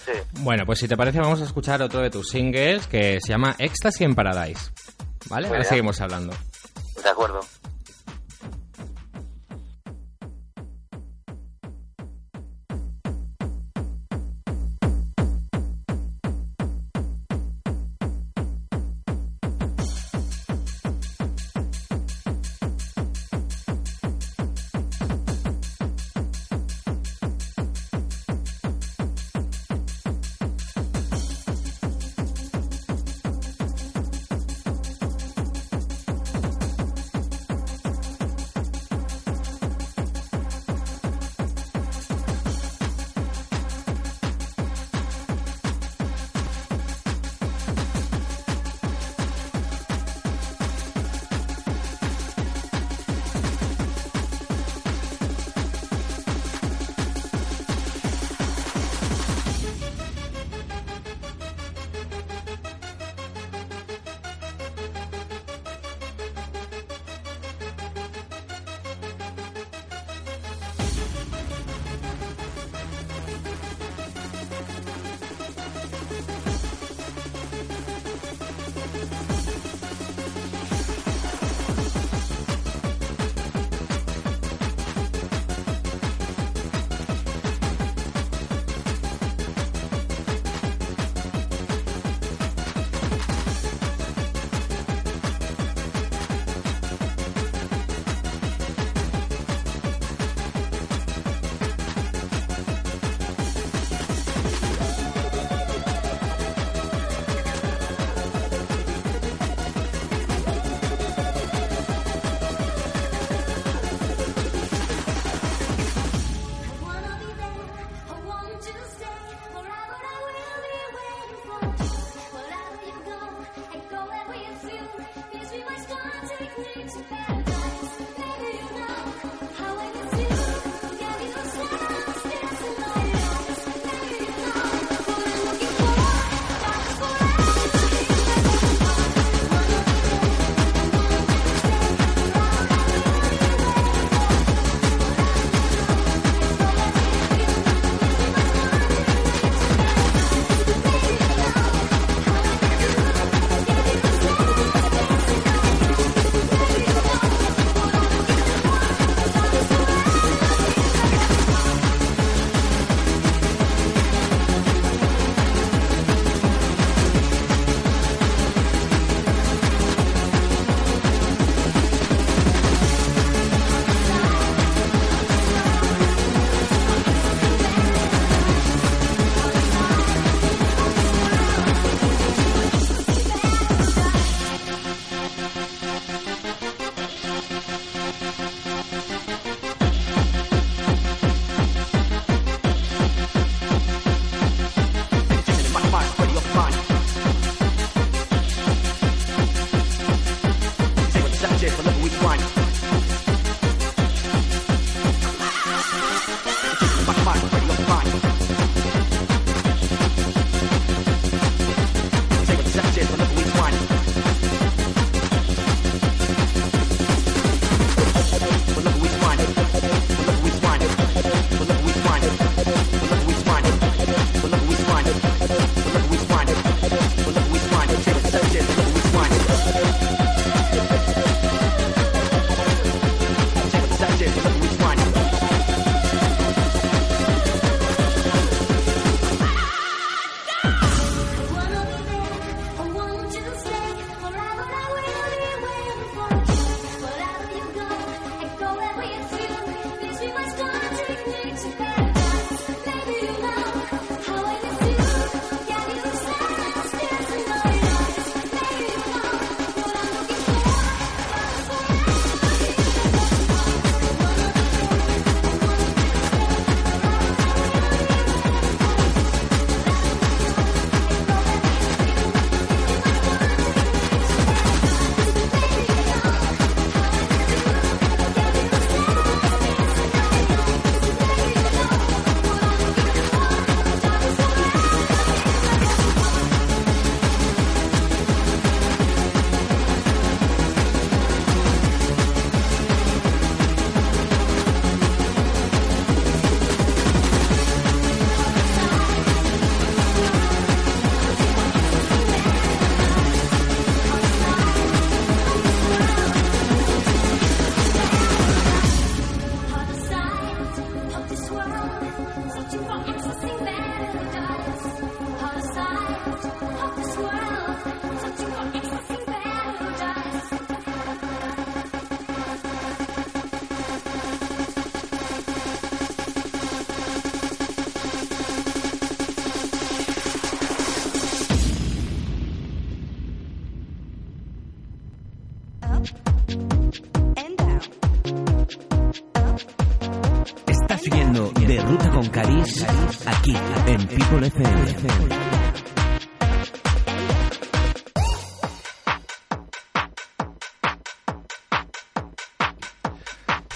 Sí. 0.04 0.12
Bueno, 0.40 0.64
pues 0.66 0.78
si 0.80 0.88
te 0.88 0.96
parece 0.96 1.18
vamos 1.20 1.40
a 1.40 1.44
escuchar 1.44 1.80
otro 1.82 2.00
de 2.00 2.10
tus 2.10 2.28
singles 2.28 2.86
que 2.86 3.20
se 3.20 3.28
llama 3.32 3.54
Ecstasy 3.58 4.04
en 4.04 4.14
Paradise. 4.14 4.70
¿Vale? 5.30 5.46
Muy 5.48 5.56
Ahora 5.56 5.58
bien. 5.60 5.68
seguimos 5.68 6.00
hablando. 6.00 6.34
De 7.02 7.08
acuerdo. 7.08 7.40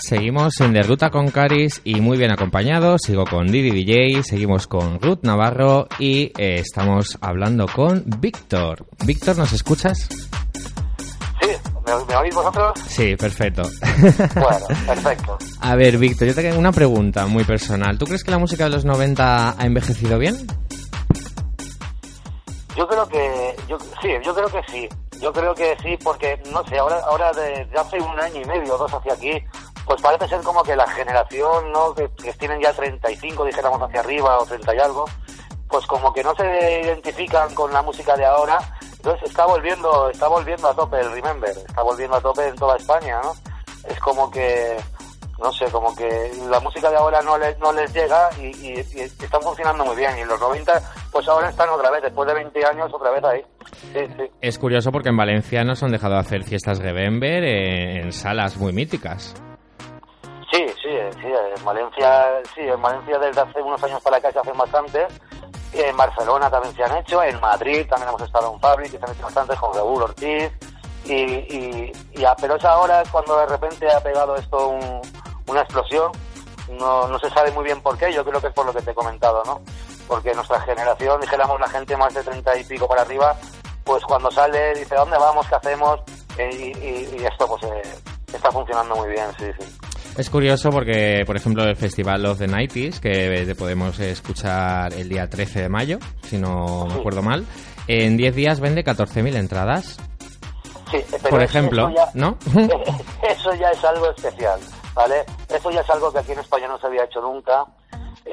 Seguimos 0.09 0.59
en 0.63 0.73
De 0.73 0.83
Ruta 0.83 1.11
con 1.11 1.31
Caris 1.31 1.83
y 1.85 2.01
muy 2.01 2.17
bien 2.17 2.31
acompañados. 2.31 3.03
Sigo 3.05 3.27
con 3.27 3.47
Didi 3.49 3.73
DJ, 3.73 4.23
seguimos 4.23 4.67
con 4.67 4.99
Ruth 5.03 5.19
Navarro 5.21 5.87
y 5.99 6.33
eh, 6.39 6.61
estamos 6.61 7.19
hablando 7.21 7.67
con 7.67 8.05
Víctor. 8.19 8.87
Víctor, 9.05 9.37
¿nos 9.37 9.53
escuchas? 9.53 10.09
Sí, 10.09 11.51
¿me, 11.87 12.05
me 12.07 12.17
oís 12.17 12.35
vosotros? 12.35 12.73
Sí, 12.87 13.17
perfecto. 13.17 13.65
Bueno, 14.35 14.67
perfecto. 14.87 15.37
A 15.61 15.77
ver, 15.77 15.99
Víctor, 15.99 16.29
yo 16.29 16.35
te 16.35 16.41
tengo 16.41 16.59
una 16.59 16.73
pregunta 16.73 17.27
muy 17.27 17.45
personal. 17.45 17.99
¿Tú 17.99 18.07
crees 18.07 18.25
que 18.25 18.31
la 18.31 18.39
música 18.39 18.65
de 18.65 18.71
los 18.71 18.87
90 18.87 19.61
ha 19.61 19.67
envejecido 19.67 20.19
bien? 20.19 20.39
Yo 22.79 22.89
creo 22.89 23.07
que, 23.09 23.57
yo, 23.69 23.77
sí, 24.01 24.09
yo 24.25 24.35
creo 24.35 24.49
que 24.49 24.61
sí. 24.73 24.89
Yo 25.21 25.33
creo 25.33 25.53
que 25.55 25.77
sí, 25.83 25.99
porque, 26.03 26.41
no 26.53 26.65
sé, 26.65 26.79
ahora, 26.79 27.01
ahora 27.01 27.33
desde 27.33 27.77
hace 27.77 28.01
un 28.01 28.19
año 28.21 28.41
y 28.41 28.45
medio 28.45 28.75
o 28.77 28.79
dos 28.79 28.95
hacia 28.95 29.15
aquí, 29.15 29.33
pues 29.89 30.03
parece 30.03 30.29
ser 30.29 30.43
como 30.43 30.63
que 30.63 30.77
la 30.77 30.87
generación, 30.87 31.73
¿no? 31.73 31.95
Que, 31.95 32.09
tienen 32.39 32.61
ya 32.61 32.73
35, 32.75 33.45
dijéramos 33.47 33.81
hacia 33.83 34.01
arriba, 34.01 34.39
o 34.39 34.45
30 34.45 34.75
y 34.75 34.79
algo, 34.79 35.07
pues 35.67 35.87
como 35.87 36.13
que 36.13 36.23
no 36.23 36.35
se 36.35 36.83
identifican 36.83 37.55
con 37.55 37.73
la 37.73 37.81
música 37.83 38.15
de 38.17 38.27
ahora, 38.27 38.59
entonces 38.97 39.31
está 39.31 39.47
volviendo, 39.47 40.11
está 40.11 40.29
volviendo 40.29 40.69
a 40.69 40.75
tope 40.75 41.01
el 41.01 41.11
Remember, 41.13 41.51
está 41.51 41.83
volviendo 41.83 42.17
a 42.17 42.21
tope 42.21 42.47
en 42.49 42.57
toda 42.57 42.77
España, 42.77 43.19
¿no? 43.23 43.33
Es 43.89 43.99
como 44.01 44.31
que, 44.31 44.77
no 45.39 45.51
sé, 45.53 45.65
como 45.71 45.97
que 45.97 46.33
la 46.51 46.61
música 46.61 46.91
de 46.91 46.97
ahora 46.97 47.23
no 47.23 47.39
les, 47.39 47.59
no 47.59 47.73
les 47.73 47.91
llega 47.95 48.29
y, 48.39 48.47
y- 48.49 48.79
están 49.01 49.41
funcionando 49.41 49.85
muy 49.87 49.97
bien. 49.97 50.19
Y 50.19 50.21
en 50.21 50.29
los 50.29 50.39
90, 50.41 50.83
pues 51.13 51.27
ahora 51.29 51.49
están 51.49 51.71
otra 51.71 51.91
vez, 51.91 52.03
después 52.03 52.29
de 52.29 52.35
20 52.35 52.67
años, 52.67 52.93
otra 52.93 53.11
vez 53.11 53.25
ahí. 53.25 53.45
Es 54.43 54.59
curioso 54.59 54.91
porque 54.93 55.09
en 55.09 55.17
Valencia 55.17 55.65
nos 55.65 55.83
han 55.83 55.93
dejado 55.93 56.17
hacer 56.19 56.43
fiestas 56.45 56.79
Remember 56.81 57.43
en, 57.45 58.05
en 58.05 58.13
salas 58.13 58.57
muy 58.59 58.73
míticas. 58.73 59.35
Sí, 61.21 61.27
en 61.57 61.65
Valencia, 61.65 62.27
sí, 62.55 62.61
en 62.63 62.81
Valencia 62.81 63.19
desde 63.19 63.41
hace 63.41 63.63
unos 63.63 63.83
años 63.83 64.01
para 64.03 64.17
acá 64.19 64.33
se 64.33 64.39
hacen 64.39 64.57
bastante. 64.57 65.07
En 65.73 65.97
Barcelona 65.97 66.51
también 66.51 66.75
se 66.75 66.83
han 66.85 66.97
hecho, 66.97 67.23
en 67.23 67.39
Madrid 67.41 67.87
también 67.89 68.09
hemos 68.09 68.23
estado 68.23 68.53
en 68.55 68.61
Fabric, 68.61 68.91
se 68.91 68.97
han 68.97 69.11
hecho 69.13 69.23
bastantes 69.23 69.59
con 69.59 69.75
Raúl 69.75 70.03
Ortiz. 70.03 70.51
Y, 71.05 71.93
y, 72.15 72.25
a- 72.25 72.35
pero 72.37 72.57
es 72.57 72.65
ahora 72.65 73.03
cuando 73.11 73.39
de 73.39 73.47
repente 73.47 73.91
ha 73.91 74.01
pegado 74.01 74.37
esto 74.37 74.69
un- 74.69 75.01
una 75.47 75.61
explosión. 75.63 76.13
No, 76.71 77.09
no 77.09 77.19
se 77.19 77.31
sabe 77.31 77.51
muy 77.53 77.65
bien 77.65 77.81
por 77.81 77.97
qué, 77.97 78.13
yo 78.13 78.25
creo 78.25 78.41
que 78.41 78.49
es 78.49 78.53
por 78.53 78.67
lo 78.67 78.75
que 78.75 78.83
te 78.83 78.91
he 78.91 78.95
comentado, 78.95 79.43
¿no? 79.47 79.61
Porque 80.07 80.35
nuestra 80.35 80.61
generación, 80.61 81.19
dijéramos 81.21 81.59
la 81.61 81.69
gente 81.69 81.97
más 81.97 82.13
de 82.13 82.23
30 82.23 82.57
y 82.59 82.65
pico 82.65 82.87
para 82.87 83.03
arriba, 83.03 83.35
pues 83.85 84.05
cuando 84.05 84.31
sale 84.31 84.75
dice, 84.75 84.95
¿dónde 84.95 85.17
vamos? 85.17 85.47
¿Qué 85.49 85.55
hacemos? 85.55 86.01
Eh, 86.37 86.51
y, 86.53 86.79
y- 86.87 87.21
y 87.23 87.25
esto 87.27 87.47
pues 87.49 87.63
eh, 87.65 87.83
está 88.33 88.51
funcionando 88.53 88.97
muy 88.97 89.09
bien, 89.09 89.27
sí, 89.39 89.47
sí. 89.59 89.79
Es 90.17 90.31
curioso 90.31 90.71
porque, 90.71 91.23
por 91.27 91.37
ejemplo, 91.37 91.63
el 91.65 91.77
Festival 91.77 92.27
of 92.27 92.39
the 92.39 92.49
90s, 92.49 92.99
que 92.99 93.55
podemos 93.57 93.99
escuchar 94.01 94.93
el 94.95 95.09
día 95.09 95.29
13 95.29 95.63
de 95.63 95.69
mayo, 95.69 95.99
si 96.23 96.39
no 96.39 96.87
me 96.87 96.95
acuerdo 96.95 97.23
mal, 97.23 97.45
en 97.87 98.17
10 98.17 98.35
días 98.35 98.59
vende 98.61 98.83
14.000 98.85 99.37
entradas. 99.37 99.97
Sí, 100.91 100.99
pero 101.11 101.29
Por 101.31 101.43
ejemplo, 101.43 101.89
eso 101.89 101.97
ya- 101.97 102.11
¿no? 102.15 102.37
eso 103.31 103.55
ya 103.55 103.71
es 103.71 103.85
algo 103.85 104.11
especial, 104.11 104.59
¿vale? 104.95 105.25
Eso 105.55 105.71
ya 105.71 105.83
es 105.83 105.91
algo 105.91 106.11
que 106.13 106.19
aquí 106.19 106.33
en 106.33 106.41
España 106.41 106.67
no 106.67 106.79
se 106.81 106.87
había 106.89 107.05
hecho 107.05 107.21
nunca, 107.21 107.65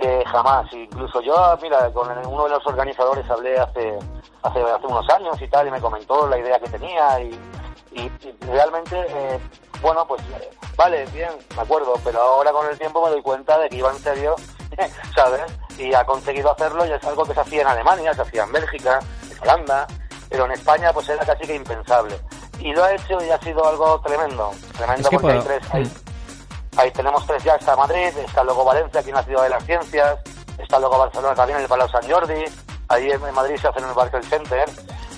eh, 0.01 0.23
jamás. 0.27 0.71
Incluso 0.73 1.21
yo, 1.21 1.35
mira, 1.61 1.91
con 1.91 2.09
uno 2.27 2.43
de 2.45 2.49
los 2.49 2.65
organizadores 2.67 3.29
hablé 3.29 3.57
hace, 3.59 3.97
hace, 4.43 4.61
hace 4.61 4.87
unos 4.87 5.09
años 5.09 5.41
y 5.41 5.47
tal, 5.47 5.67
y 5.67 5.71
me 5.71 5.81
comentó 5.81 6.27
la 6.27 6.37
idea 6.37 6.59
que 6.59 6.69
tenía 6.69 7.19
y, 7.21 7.29
y- 7.93 8.11
y 8.21 8.37
realmente, 8.47 8.95
eh, 9.09 9.39
bueno, 9.81 10.05
pues 10.07 10.21
vale, 10.75 11.05
bien, 11.13 11.29
me 11.55 11.61
acuerdo, 11.61 11.93
pero 12.03 12.21
ahora 12.21 12.51
con 12.51 12.67
el 12.67 12.77
tiempo 12.77 13.03
me 13.03 13.11
doy 13.11 13.21
cuenta 13.21 13.57
de 13.59 13.69
que 13.69 13.77
iba 13.77 13.89
en 13.91 13.99
serio, 13.99 14.35
¿sabes? 15.15 15.41
Y 15.77 15.93
ha 15.93 16.05
conseguido 16.05 16.51
hacerlo 16.51 16.85
y 16.85 16.91
es 16.91 17.03
algo 17.03 17.23
que 17.25 17.33
se 17.33 17.39
hacía 17.41 17.61
en 17.61 17.67
Alemania, 17.67 18.13
se 18.13 18.21
hacía 18.21 18.43
en 18.43 18.51
Bélgica, 18.51 18.99
en 19.31 19.41
Holanda, 19.41 19.87
pero 20.29 20.45
en 20.45 20.51
España 20.51 20.91
pues 20.93 21.07
era 21.09 21.25
casi 21.25 21.45
que 21.45 21.55
impensable. 21.55 22.19
Y 22.59 22.73
lo 22.73 22.83
ha 22.83 22.93
hecho 22.93 23.17
y 23.23 23.29
ha 23.29 23.37
sido 23.39 23.65
algo 23.67 23.99
tremendo, 24.01 24.51
tremendo 24.77 25.01
Es 25.03 25.09
que 25.09 25.19
porque 25.19 25.31
hay 25.37 25.41
tres, 25.43 25.73
hay- 25.73 25.91
Ahí 26.77 26.91
tenemos 26.91 27.25
tres 27.25 27.43
ya, 27.43 27.55
está 27.55 27.75
Madrid, 27.75 28.09
está 28.25 28.43
luego 28.43 28.65
Valencia, 28.65 28.99
aquí 28.99 29.09
en 29.09 29.15
la 29.15 29.23
Ciudad 29.23 29.43
de 29.43 29.49
las 29.49 29.65
Ciencias, 29.65 30.19
está 30.57 30.79
luego 30.79 30.97
Barcelona 30.97 31.33
también, 31.35 31.57
en 31.57 31.63
el 31.63 31.69
Palau 31.69 31.87
San 31.89 32.09
Jordi, 32.09 32.43
ahí 32.89 33.09
en 33.09 33.33
Madrid 33.33 33.55
se 33.61 33.67
hace 33.67 33.79
en 33.79 33.85
el 33.85 33.93
Barclays 33.93 34.27
Center, 34.29 34.65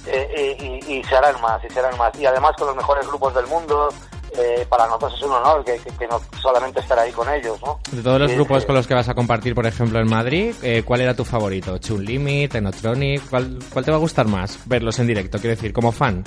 eh, 0.05 0.58
y, 0.60 0.66
y- 0.93 0.97
y 0.99 1.03
se 1.03 1.16
harán 1.16 1.39
más, 1.41 1.64
y 1.64 1.70
se 1.70 1.80
harán 1.80 1.97
más. 1.97 2.18
Y 2.20 2.26
además 2.26 2.51
con 2.58 2.68
los 2.68 2.76
mejores 2.76 3.08
grupos 3.08 3.34
del 3.34 3.47
mundo, 3.47 3.89
eh, 4.38 4.66
para 4.70 4.86
nosotros 4.86 5.14
es 5.18 5.24
un 5.24 5.32
honor 5.32 5.66
que, 5.66 5.78
que- 5.80 5.91
que 5.91 6.08
no 6.08 6.22
solamente 6.41 6.80
estar 6.80 6.97
ahí 6.99 7.12
con 7.12 7.28
ellos, 7.34 7.60
¿no? 7.66 7.80
De 7.91 8.01
todos 8.03 8.20
los 8.20 8.30
Sí, 8.30 8.36
grupos 8.38 8.62
sí. 8.62 8.68
con 8.68 8.76
los 8.76 8.86
que 8.88 8.93
vas 8.93 9.10
a 9.10 9.16
compartir, 9.16 9.55
por 9.55 9.66
ejemplo, 9.66 9.99
en 9.99 10.08
Madrid, 10.10 10.53
eh, 10.62 10.84
¿cuál 10.86 11.01
era 11.01 11.14
tu 11.16 11.26
favorito? 11.26 11.78
¿Chun 11.80 12.05
Limit, 12.05 12.51
Technotronic? 12.51 13.28
¿Cuál, 13.30 13.58
¿Cuál 13.74 13.84
te 13.84 13.91
va 13.91 13.97
a 13.97 13.99
gustar 13.99 14.28
más 14.28 14.60
verlos 14.66 14.99
en 14.99 15.08
directo? 15.08 15.39
Quiero 15.39 15.55
decir, 15.55 15.74
como 15.74 15.91
fan. 15.91 16.24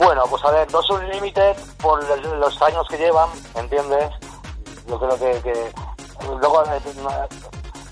Bueno, 0.00 0.24
pues 0.30 0.42
a 0.46 0.50
ver, 0.50 0.66
Dos 0.70 0.88
Unlimited, 0.88 1.54
por 1.82 2.02
los 2.02 2.62
años 2.62 2.88
que 2.88 2.96
llevan, 2.96 3.28
¿entiendes? 3.54 4.10
Yo 4.88 4.98
creo 4.98 5.18
que, 5.18 5.42
que 5.42 5.72
luego 6.26 6.64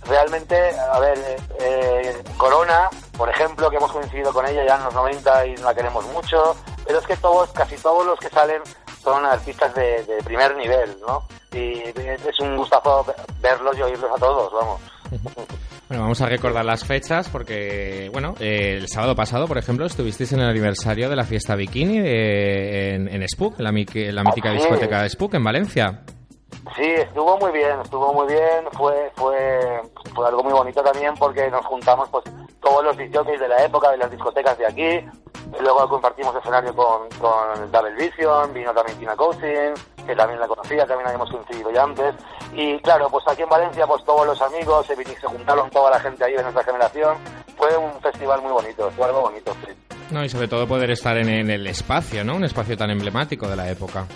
realmente, 0.06 0.78
a 0.78 0.98
ver, 1.00 1.36
eh, 1.60 2.24
Corona, 2.38 2.88
por 3.14 3.28
ejemplo, 3.28 3.68
que 3.68 3.76
hemos 3.76 3.92
coincidido 3.92 4.32
con 4.32 4.46
ella 4.46 4.64
ya 4.64 4.76
en 4.76 4.84
los 4.84 4.94
90 4.94 5.46
y 5.48 5.56
la 5.58 5.74
queremos 5.74 6.02
mucho, 6.06 6.56
pero 6.86 6.98
es 6.98 7.06
que 7.06 7.16
todos, 7.18 7.50
casi 7.50 7.76
todos 7.76 8.06
los 8.06 8.18
que 8.18 8.30
salen 8.30 8.62
son 9.02 9.26
artistas 9.26 9.74
de, 9.74 10.02
de 10.04 10.22
primer 10.22 10.56
nivel, 10.56 10.98
¿no? 11.06 11.24
Y 11.52 11.80
es 11.80 12.40
un 12.40 12.56
gustazo 12.56 13.04
verlos 13.40 13.76
y 13.76 13.82
oírlos 13.82 14.10
a 14.10 14.18
todos, 14.18 14.50
vamos. 14.50 14.80
Bueno, 15.88 16.02
vamos 16.02 16.20
a 16.20 16.26
recordar 16.26 16.64
las 16.64 16.84
fechas 16.84 17.28
porque, 17.30 18.10
bueno, 18.12 18.34
eh, 18.40 18.74
el 18.78 18.88
sábado 18.88 19.14
pasado, 19.14 19.46
por 19.46 19.56
ejemplo, 19.58 19.86
estuvisteis 19.86 20.32
en 20.32 20.40
el 20.40 20.48
aniversario 20.50 21.08
de 21.08 21.16
la 21.16 21.24
fiesta 21.24 21.54
bikini 21.54 22.00
de- 22.00 22.94
en, 22.94 23.08
en 23.08 23.26
Spook, 23.28 23.54
en 23.58 23.64
la, 23.64 23.70
la 23.72 24.22
mítica 24.24 24.50
sí. 24.50 24.56
discoteca 24.56 25.02
de 25.02 25.08
Spook 25.08 25.34
en 25.34 25.44
Valencia. 25.44 26.02
Sí, 26.76 26.84
estuvo 26.84 27.38
muy 27.38 27.50
bien, 27.52 27.80
estuvo 27.82 28.12
muy 28.12 28.26
bien, 28.26 28.64
fue 28.72 29.10
fue 29.16 29.58
fue 30.14 30.28
algo 30.28 30.42
muy 30.42 30.52
bonito 30.52 30.82
también 30.82 31.14
porque 31.18 31.48
nos 31.50 31.64
juntamos 31.64 32.08
pues 32.10 32.24
todos 32.60 32.84
los 32.84 32.96
disjockeys 32.96 33.40
de 33.40 33.48
la 33.48 33.64
época, 33.64 33.90
de 33.90 33.96
las 33.98 34.10
discotecas 34.10 34.58
de 34.58 34.66
aquí, 34.66 35.06
luego 35.60 35.88
compartimos 35.88 36.34
escenario 36.36 36.74
con, 36.74 37.08
con 37.18 37.70
Double 37.72 37.94
Vision, 37.94 38.52
vino 38.52 38.72
también 38.74 38.98
Tina 38.98 39.16
Cousin, 39.16 39.72
que 40.08 40.16
también 40.16 40.40
la 40.40 40.48
conocía, 40.48 40.84
también 40.86 41.06
habíamos 41.06 41.30
coincidido 41.30 41.70
ya 41.70 41.84
antes, 41.84 42.14
y 42.52 42.78
claro, 42.80 43.08
pues 43.10 43.24
aquí 43.28 43.42
en 43.42 43.48
Valencia 43.48 43.86
pues 43.86 44.02
todos 44.04 44.26
los 44.26 44.40
amigos 44.42 44.86
se, 44.86 44.96
vin- 44.96 45.20
se 45.20 45.26
juntaron 45.26 45.70
toda 45.70 45.90
la 45.90 46.00
gente 46.00 46.24
ahí 46.24 46.32
de 46.34 46.42
nuestra 46.42 46.64
generación, 46.64 47.16
fue 47.56 47.76
un 47.76 47.92
festival 48.00 48.42
muy 48.42 48.52
bonito, 48.52 48.90
fue 48.96 49.06
algo 49.06 49.20
bonito, 49.20 49.52
sí. 49.64 49.72
No, 50.10 50.24
y 50.24 50.28
sobre 50.28 50.48
todo 50.48 50.66
poder 50.66 50.90
estar 50.90 51.16
en, 51.18 51.28
en 51.28 51.50
el 51.50 51.66
espacio, 51.66 52.24
¿no? 52.24 52.34
Un 52.36 52.44
espacio 52.44 52.76
tan 52.76 52.90
emblemático 52.90 53.46
de 53.46 53.56
la 53.56 53.68
época. 53.70 54.06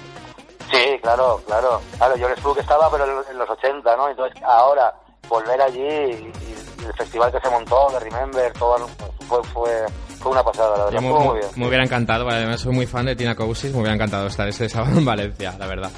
Sí, 0.70 0.98
claro, 1.02 1.38
claro. 1.46 1.82
Claro, 1.98 2.16
yo 2.16 2.28
en 2.28 2.36
Spook 2.38 2.58
estaba, 2.58 2.90
pero 2.90 3.04
en 3.04 3.14
los- 3.16 3.28
en 3.28 3.38
los 3.38 3.50
80, 3.50 3.94
¿no? 3.96 4.08
Entonces, 4.08 4.42
ahora, 4.42 4.94
volver 5.28 5.60
allí 5.60 5.80
y, 5.82 6.32
y 6.80 6.84
el 6.86 6.94
festival 6.96 7.30
que 7.30 7.40
se 7.40 7.50
montó, 7.50 7.90
de 7.90 8.00
Remember, 8.00 8.52
todo, 8.54 8.88
fue, 9.28 9.42
fue, 9.52 9.86
fue 10.22 10.32
una 10.32 10.42
pasada, 10.42 10.76
la 10.78 10.84
verdad. 10.84 11.00
Yo 11.00 11.06
Estuvo 11.08 11.20
muy 11.32 11.38
bien. 11.40 11.50
me 11.56 11.66
hubiera 11.68 11.84
encantado, 11.84 12.28
además 12.28 12.60
soy 12.60 12.72
muy 12.74 12.86
fan 12.86 13.06
de 13.06 13.16
Tina 13.16 13.34
Cousis, 13.34 13.72
me 13.72 13.78
hubiera 13.80 13.94
encantado 13.94 14.26
estar 14.28 14.48
ese 14.48 14.68
sábado 14.68 14.96
en 14.98 15.04
Valencia, 15.04 15.54
la 15.58 15.66
verdad. 15.66 15.90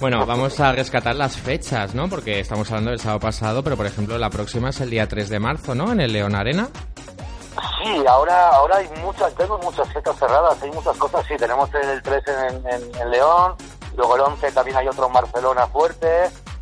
Bueno, 0.00 0.24
vamos 0.26 0.58
a 0.60 0.72
rescatar 0.72 1.14
las 1.14 1.36
fechas, 1.36 1.94
¿no? 1.94 2.08
Porque 2.08 2.40
estamos 2.40 2.70
hablando 2.70 2.90
del 2.90 3.00
sábado 3.00 3.20
pasado, 3.20 3.62
pero 3.62 3.76
por 3.76 3.86
ejemplo 3.86 4.16
la 4.18 4.30
próxima 4.30 4.70
es 4.70 4.80
el 4.80 4.90
día 4.90 5.06
3 5.08 5.28
de 5.28 5.38
marzo, 5.40 5.74
¿no? 5.74 5.92
En 5.92 6.00
el 6.00 6.12
León 6.12 6.34
Arena. 6.34 6.68
Sí, 7.82 8.04
ahora, 8.06 8.48
ahora 8.50 8.76
hay 8.78 8.88
muchas, 9.02 9.34
tengo 9.34 9.58
muchas 9.58 9.92
fechas 9.92 10.16
cerradas, 10.18 10.62
hay 10.62 10.70
muchas 10.70 10.96
cosas, 10.96 11.24
sí, 11.26 11.34
tenemos 11.36 11.68
el 11.74 12.00
3 12.02 12.22
en, 12.28 12.54
en- 12.66 13.00
en 13.00 13.10
León, 13.10 13.54
luego 13.96 14.14
el 14.16 14.22
11 14.22 14.52
también 14.52 14.76
hay 14.76 14.88
otro 14.88 15.06
en 15.06 15.12
Barcelona 15.12 15.66
fuerte, 15.66 16.06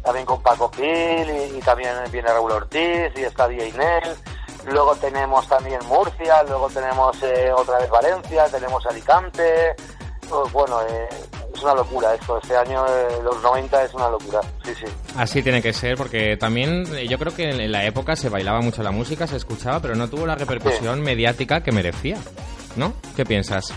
también 0.02 0.24
con 0.24 0.42
Paco 0.42 0.70
Pil 0.70 0.84
y, 1.28 1.58
y 1.58 1.60
también 1.64 1.90
viene 2.10 2.28
Raúl 2.28 2.52
Ortiz 2.52 3.12
y 3.16 3.22
está 3.22 3.46
DJ 3.46 3.72
Nel, 3.72 4.16
luego 4.72 4.94
tenemos 4.96 5.46
también 5.48 5.80
Murcia, 5.86 6.42
luego 6.44 6.68
tenemos 6.68 7.22
eh, 7.22 7.50
otra 7.54 7.78
vez 7.78 7.90
Valencia, 7.90 8.46
tenemos 8.46 8.84
Alicante, 8.86 9.74
pues, 10.28 10.52
bueno, 10.52 10.80
eh, 10.82 11.08
es 11.54 11.62
una 11.62 11.74
locura 11.74 12.14
esto, 12.14 12.38
este 12.38 12.56
año 12.56 12.84
eh, 12.86 13.20
los 13.22 13.42
90 13.42 13.84
es 13.84 13.94
una 13.94 14.08
locura, 14.08 14.40
sí, 14.64 14.74
sí. 14.74 14.84
Así 15.16 15.42
tiene 15.42 15.62
que 15.62 15.72
ser, 15.72 15.96
porque 15.96 16.36
también 16.36 16.84
eh, 16.94 17.08
yo 17.08 17.18
creo 17.18 17.34
que 17.34 17.50
en 17.50 17.72
la 17.72 17.84
época 17.84 18.14
se 18.14 18.28
bailaba 18.28 18.60
mucho 18.60 18.82
la 18.82 18.90
música, 18.90 19.26
se 19.26 19.36
escuchaba, 19.36 19.80
pero 19.80 19.94
no 19.94 20.08
tuvo 20.08 20.26
la 20.26 20.34
repercusión 20.34 21.00
mediática 21.00 21.62
que 21.62 21.72
merecía, 21.72 22.18
¿no? 22.76 22.92
¿Qué 23.16 23.24
piensas? 23.24 23.72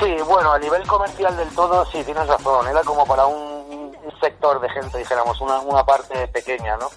Sí, 0.00 0.14
bueno, 0.26 0.52
a 0.52 0.58
nivel 0.58 0.86
comercial 0.86 1.36
del 1.36 1.48
todo, 1.50 1.84
sí, 1.86 2.02
tienes 2.04 2.26
razón. 2.26 2.68
Era 2.68 2.82
como 2.82 3.06
para 3.06 3.26
un, 3.26 3.96
un 4.04 4.20
sector 4.20 4.60
de 4.60 4.68
gente, 4.70 4.98
dijéramos, 4.98 5.40
una, 5.40 5.58
una 5.60 5.84
parte 5.84 6.28
pequeña, 6.28 6.76
¿no? 6.76 6.88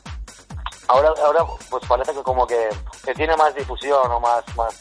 Ahora, 0.89 1.13
ahora 1.23 1.45
pues 1.69 1.85
parece 1.87 2.13
que 2.13 2.23
como 2.23 2.47
que, 2.47 2.67
que 3.05 3.13
tiene 3.13 3.37
más 3.37 3.53
difusión 3.53 4.11
o 4.11 4.19
más, 4.19 4.43
más 4.57 4.75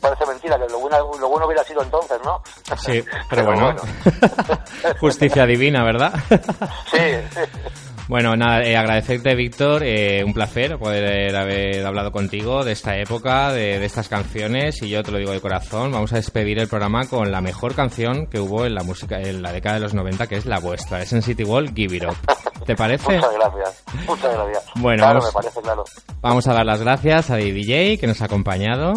parece 0.00 0.26
mentira, 0.26 0.58
que 0.58 0.70
lo 0.70 0.78
bueno, 0.80 0.98
lo 1.18 1.28
bueno 1.28 1.46
hubiera 1.46 1.64
sido 1.64 1.82
entonces, 1.82 2.18
¿no? 2.22 2.42
Sí, 2.76 3.02
pero 3.30 3.46
bueno. 3.46 3.74
Justicia 5.00 5.46
divina, 5.46 5.82
¿verdad? 5.82 6.12
Sí, 6.90 6.98
Bueno, 8.08 8.36
nada, 8.36 8.62
eh, 8.62 8.76
agradecerte, 8.76 9.34
Víctor. 9.34 9.82
eh, 9.84 10.22
un 10.24 10.32
placer 10.32 10.78
poder 10.78 11.34
haber 11.34 11.84
hablado 11.84 12.12
contigo 12.12 12.64
de 12.64 12.70
esta 12.72 12.96
época, 12.96 13.52
de, 13.52 13.80
de 13.80 13.84
estas 13.84 14.08
canciones. 14.08 14.80
Y 14.82 14.88
yo 14.88 15.02
te 15.02 15.10
lo 15.10 15.18
digo 15.18 15.32
de 15.32 15.40
corazón, 15.40 15.90
vamos 15.90 16.12
a 16.12 16.16
despedir 16.16 16.58
el 16.60 16.68
programa 16.68 17.06
con 17.08 17.32
la 17.32 17.40
mejor 17.40 17.74
canción 17.74 18.26
que 18.26 18.38
hubo 18.38 18.64
en 18.64 18.74
la 18.76 18.84
música 18.84 19.20
en 19.20 19.42
la 19.42 19.52
década 19.52 19.74
de 19.76 19.80
los 19.80 19.94
90, 19.94 20.28
que 20.28 20.36
es 20.36 20.46
la 20.46 20.60
vuestra, 20.60 21.02
es 21.02 21.12
en 21.12 21.22
City 21.22 21.42
Wall, 21.42 21.74
Give 21.74 21.96
It 21.96 22.04
Up. 22.04 22.16
¿Te 22.64 22.76
parece? 22.76 23.16
muchas 23.16 23.32
gracias, 23.34 23.82
muchas 24.06 24.34
gracias. 24.34 24.64
Bueno, 24.76 25.02
claro, 25.02 25.18
vamos- 25.20 25.34
me 25.34 25.42
parece 25.42 25.60
claro. 25.60 25.84
Vamos 26.20 26.46
a 26.48 26.54
dar 26.54 26.64
las 26.66 26.80
gracias 26.80 27.30
a 27.30 27.36
DJ 27.36 27.98
que 27.98 28.06
nos 28.06 28.22
ha 28.22 28.26
acompañado. 28.26 28.94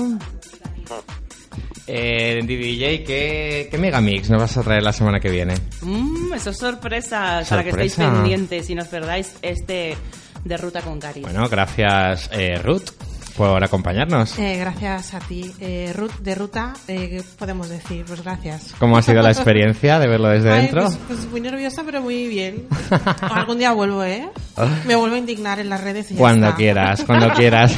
Eh, 1.92 2.40
DJ, 2.46 3.04
¿qué, 3.04 3.68
¿qué 3.72 3.78
megamix 3.80 4.30
nos 4.30 4.40
vas 4.40 4.56
a 4.58 4.62
traer 4.62 4.84
la 4.84 4.94
semana 4.94 5.20
que 5.20 5.30
viene? 5.32 5.56
Mmm, 5.82 6.34
eso 6.36 6.52
es 6.52 6.58
sorpresa, 6.58 7.42
para 7.50 7.64
que 7.64 7.70
estéis 7.70 7.94
Sorpresa. 7.94 8.14
pendientes 8.22 8.70
y 8.70 8.76
no 8.76 8.84
os 8.84 8.88
perdáis 8.90 9.34
este 9.42 9.96
de 10.44 10.58
Ruta 10.58 10.82
con 10.82 11.00
Cari. 11.00 11.22
Bueno, 11.22 11.50
gracias, 11.50 12.30
eh, 12.32 12.60
Ruth, 12.64 12.92
por 13.36 13.64
acompañarnos. 13.64 14.38
Eh, 14.38 14.58
gracias 14.60 15.16
a 15.16 15.20
ti, 15.20 15.52
eh, 15.60 15.92
Ruth 15.96 16.20
de 16.20 16.36
Ruta, 16.36 16.74
eh, 16.88 17.10
¿qué 17.10 17.24
podemos 17.40 17.68
decir? 17.70 18.06
Pues 18.06 18.22
gracias. 18.24 18.76
¿Cómo 18.78 18.96
ha 18.98 19.02
sido 19.02 19.24
la 19.24 19.32
experiencia 19.32 19.98
de 19.98 20.08
verlo 20.08 20.30
desde 20.30 20.52
Ay, 20.54 20.62
dentro? 20.64 20.84
Pues, 20.84 20.98
pues 21.08 21.26
muy 21.32 21.42
nerviosa, 21.42 21.82
pero 21.84 22.02
muy 22.04 22.28
bien. 22.28 22.68
Algún 23.22 23.58
día 23.58 23.72
vuelvo, 23.72 24.04
¿eh? 24.04 24.30
Me 24.86 24.96
vuelvo 24.96 25.16
a 25.16 25.20
indignar 25.20 25.60
en 25.60 25.70
las 25.70 25.82
redes 25.82 26.12
y 26.12 26.14
ya 26.14 26.20
Cuando 26.20 26.46
está. 26.48 26.58
quieras, 26.58 27.04
cuando 27.04 27.30
quieras. 27.34 27.76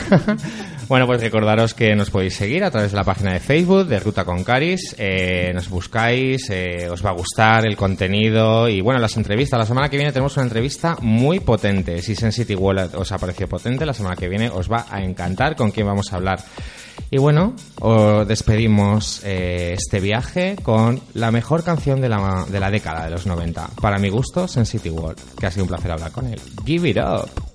Bueno, 0.92 1.08
pues 1.08 1.22
recordaros 1.22 1.74
que 1.74 1.96
nos 1.96 2.10
podéis 2.10 2.36
seguir 2.36 2.66
a 2.66 2.70
través 2.70 2.92
de 2.92 2.98
la 2.98 3.06
página 3.06 3.32
de 3.32 3.40
Facebook 3.40 3.88
de 3.88 3.98
Ruta 3.98 4.26
con 4.26 4.44
Caris. 4.44 4.94
Eh, 4.98 5.50
nos 5.54 5.70
buscáis, 5.70 6.50
eh, 6.50 6.90
os 6.92 7.02
va 7.06 7.12
a 7.12 7.14
gustar 7.14 7.66
el 7.66 7.78
contenido 7.78 8.68
y 8.68 8.82
bueno, 8.82 9.00
las 9.00 9.16
entrevistas. 9.16 9.58
La 9.58 9.66
semana 9.66 9.88
que 9.88 9.96
viene 9.96 10.12
tenemos 10.12 10.36
una 10.36 10.48
entrevista 10.48 10.98
muy 11.00 11.40
potente. 11.40 12.02
Si 12.02 12.14
Sensity 12.14 12.56
Wallet 12.56 12.94
os 12.96 13.10
ha 13.14 13.18
parecido 13.18 13.48
potente, 13.48 13.86
la 13.86 13.94
semana 13.94 14.18
que 14.18 14.28
viene 14.28 14.50
os 14.50 14.70
va 14.70 14.86
a 14.90 15.02
encantar 15.02 15.56
con 15.56 15.72
quién 15.72 15.88
vamos 15.88 16.12
a 16.12 16.18
hablar. 16.18 16.44
Y 17.10 17.20
bueno, 17.20 17.56
os 17.80 18.28
despedimos 18.28 19.22
eh, 19.24 19.74
este 19.78 20.02
viaje 20.02 20.58
con 20.62 21.00
la 21.14 21.32
mejor 21.32 21.64
canción 21.64 22.02
de 22.02 22.10
la, 22.10 22.46
de 22.50 22.60
la 22.60 22.70
década 22.70 23.06
de 23.06 23.12
los 23.12 23.26
90. 23.26 23.66
Para 23.82 23.98
mi 23.98 24.10
gusto, 24.10 24.46
Sensity 24.46 24.90
World, 24.90 25.38
que 25.40 25.46
ha 25.46 25.52
sido 25.52 25.64
un 25.64 25.70
placer 25.70 25.90
hablar 25.90 26.12
con 26.12 26.28
él. 26.28 26.42
Give 26.66 26.90
it 26.90 26.98
up. 26.98 27.51